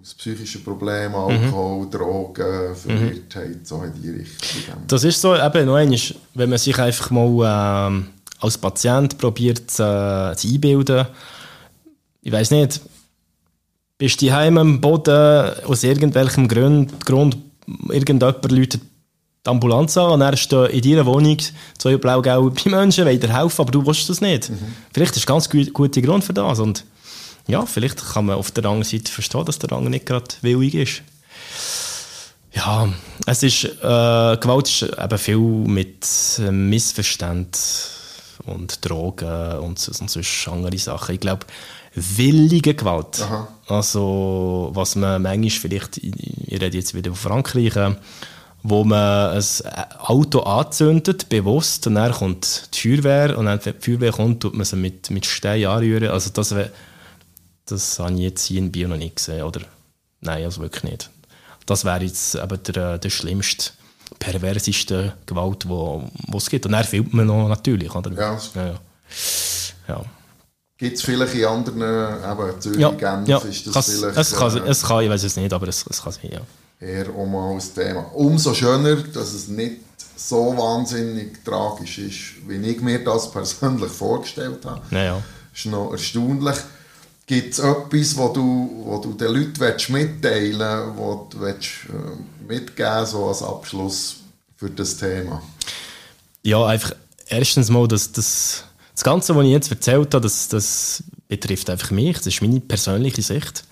[0.00, 1.90] Aus psychischen Problemen, Alkohol, mhm.
[1.90, 3.64] Drogen, Verwirrtheit, mhm.
[3.64, 4.74] so in die Richtung.
[4.86, 5.98] Das ist so, eben noch einmal,
[6.34, 11.06] wenn man sich einfach mal äh, als Patient probiert äh, zu einbilden,
[12.22, 12.80] ich weiß nicht,
[13.96, 17.36] bist du heim am Boden aus irgendwelchem Grund, Grund
[17.88, 18.82] irgendjemand läutet
[19.48, 21.38] die Ambulanz an und er steht in deiner Wohnung
[21.78, 24.50] zwei blau-gelbe Menschen, wollen dir helfen, aber du willst das nicht.
[24.50, 24.74] Mhm.
[24.92, 26.84] Vielleicht ist ganz guter Grund für das und
[27.46, 30.74] ja, vielleicht kann man auf der anderen Seite verstehen, dass der andere nicht gerade willig
[30.74, 31.02] ist.
[32.52, 32.88] Ja,
[33.26, 36.06] es ist, äh, Gewalt ist eben viel mit
[36.38, 36.50] äh,
[38.46, 41.14] und Drogen und, und sonst andere Sachen.
[41.14, 41.46] Ich glaube,
[41.94, 43.22] willige Gewalt.
[43.22, 43.48] Aha.
[43.66, 46.12] Also, was man manchmal vielleicht, ich
[46.50, 47.94] rede jetzt wieder von Frankreich, äh,
[48.68, 49.44] wo man ein
[49.98, 54.54] Auto anzündet, bewusst, und dann kommt die Feuerwehr, und dann, wenn die Feuerwehr kommt, tut
[54.54, 56.08] man sie mit, mit Steinen anrühren.
[56.08, 56.54] Also, das,
[57.66, 59.60] das habe ich jetzt hier in Bio noch nicht gesehen, oder?
[60.20, 61.10] Nein, also wirklich nicht.
[61.66, 63.72] Das wäre jetzt eben der, der schlimmste,
[64.18, 66.66] perverseste Gewalt, die es gibt.
[66.66, 68.10] Und dann filmt man noch natürlich, oder?
[68.12, 68.38] Ja.
[68.54, 68.74] ja,
[69.88, 70.04] ja.
[70.78, 74.16] Gibt es vielleicht in anderen, eben Zürich, ja, Genf, ja, ist das Kass, vielleicht...
[74.16, 76.40] Es kann, äh, es kann, ich weiß es nicht, aber es, es kann sein, ja.
[76.80, 78.10] Eher auch mal ein Thema.
[78.14, 79.78] Umso schöner, dass es nicht
[80.16, 84.82] so wahnsinnig tragisch ist, wie ich mir das persönlich vorgestellt habe.
[84.90, 85.22] Ja, ja.
[85.54, 86.56] ist noch erstaunlich.
[87.26, 93.06] Gibt es etwas, wo du, wo du den Leuten mitteilen willst, du willst, äh, mitgeben
[93.06, 94.16] so als Abschluss
[94.56, 95.42] für das Thema?
[96.42, 96.92] Ja, einfach
[97.26, 98.64] erstens mal, dass das
[98.98, 102.16] das Ganze, was ich jetzt erzählt habe, das, das betrifft einfach mich.
[102.16, 103.62] Das ist meine persönliche Sicht.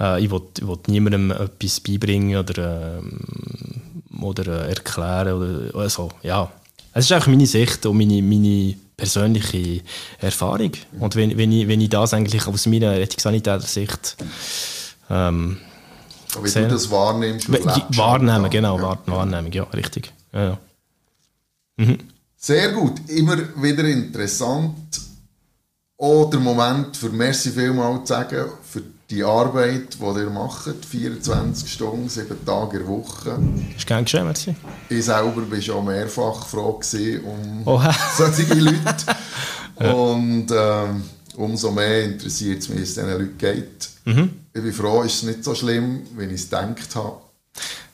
[0.00, 5.32] Äh, ich will, will niemandem etwas beibringen oder, äh, oder äh, erklären.
[5.32, 6.10] Oder, oder so.
[6.22, 6.50] ja.
[6.94, 9.82] Es ist einfach meine Sicht und meine, meine persönliche
[10.18, 10.72] Erfahrung.
[10.98, 14.16] Und wenn, wenn, ich, wenn ich das eigentlich aus meiner Rettungssanitäter-Sicht
[15.10, 15.58] ähm,
[16.42, 17.48] wie du das wahrnimmst
[17.96, 18.78] Wahrnehmen, genau.
[18.78, 18.98] Ja.
[19.06, 20.12] Wahrnehmen, ja, richtig.
[20.32, 20.58] Ja.
[21.76, 21.98] Mhm.
[22.36, 25.00] Sehr gut, immer wieder interessant.
[25.96, 31.72] Auch der Moment für merci vielmal zu sagen, für die Arbeit, die ihr macht, 24
[31.72, 33.38] Stunden, 7 Tage in der Woche.
[33.76, 34.54] Ist gern geschehen, merci.
[34.88, 36.80] Ich selber war schon mehrfach froh
[37.24, 37.82] um oh.
[38.16, 38.82] solche Leute.
[39.94, 41.04] Und ähm,
[41.36, 43.88] umso mehr interessiert es mich, wie es diesen Leuten geht.
[44.04, 44.30] Mhm.
[44.52, 47.16] Ich bin froh, ist es nicht so schlimm, wie ich es gedacht habe.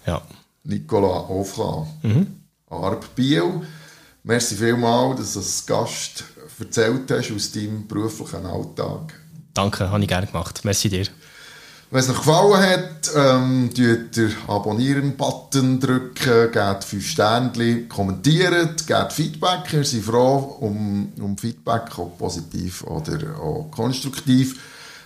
[0.06, 0.22] Ja.
[0.64, 2.26] Nicola Ofla, mhm.
[2.70, 3.62] Arp Biel
[4.26, 6.24] Merci vielmals, dass du als Gast
[6.58, 9.12] erzählt hast aus deinem beruflichen Alltag.
[9.54, 10.60] Danke, habe ich gerne gemacht.
[10.64, 11.06] Merci dir.
[11.90, 19.12] Wenn es euch gefallen hat, ähm, drückt den Abonnieren-Button drücken, gebt 5 Sternchen, kommentiert, gebt
[19.12, 19.70] Feedback.
[19.70, 24.60] Wir sind froh um, um Feedback, ob positiv oder auch konstruktiv.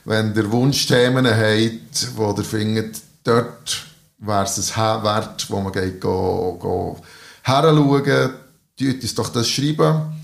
[0.07, 3.85] Wenn ihr Wunschthemen habt, wo ihr findet, dort
[4.19, 6.97] wäre es es wert, wo man geht, go, go
[7.43, 8.31] heranschauen,
[8.79, 10.18] tut uns doch das schreiben.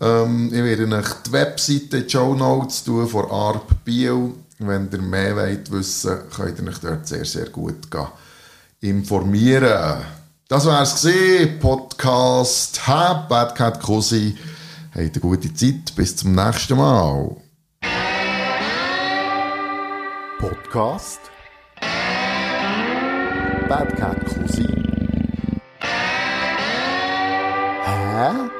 [0.00, 5.00] Ähm, ich werde euch die Webseite, die Show Notes tun von ARP Bio wenn ihr
[5.00, 7.88] mehr wollt wissen könnt ihr euch dort sehr, sehr gut
[8.80, 10.04] informieren.
[10.48, 11.06] Das war es.
[11.60, 14.36] Podcast Have Bad Cat Cosi.
[14.94, 15.94] Habt eine gute Zeit.
[15.94, 17.36] Bis zum nächsten Mal.
[20.38, 21.20] Podcast
[23.68, 24.66] Bad Cat Cosi.
[27.84, 28.57] Hä?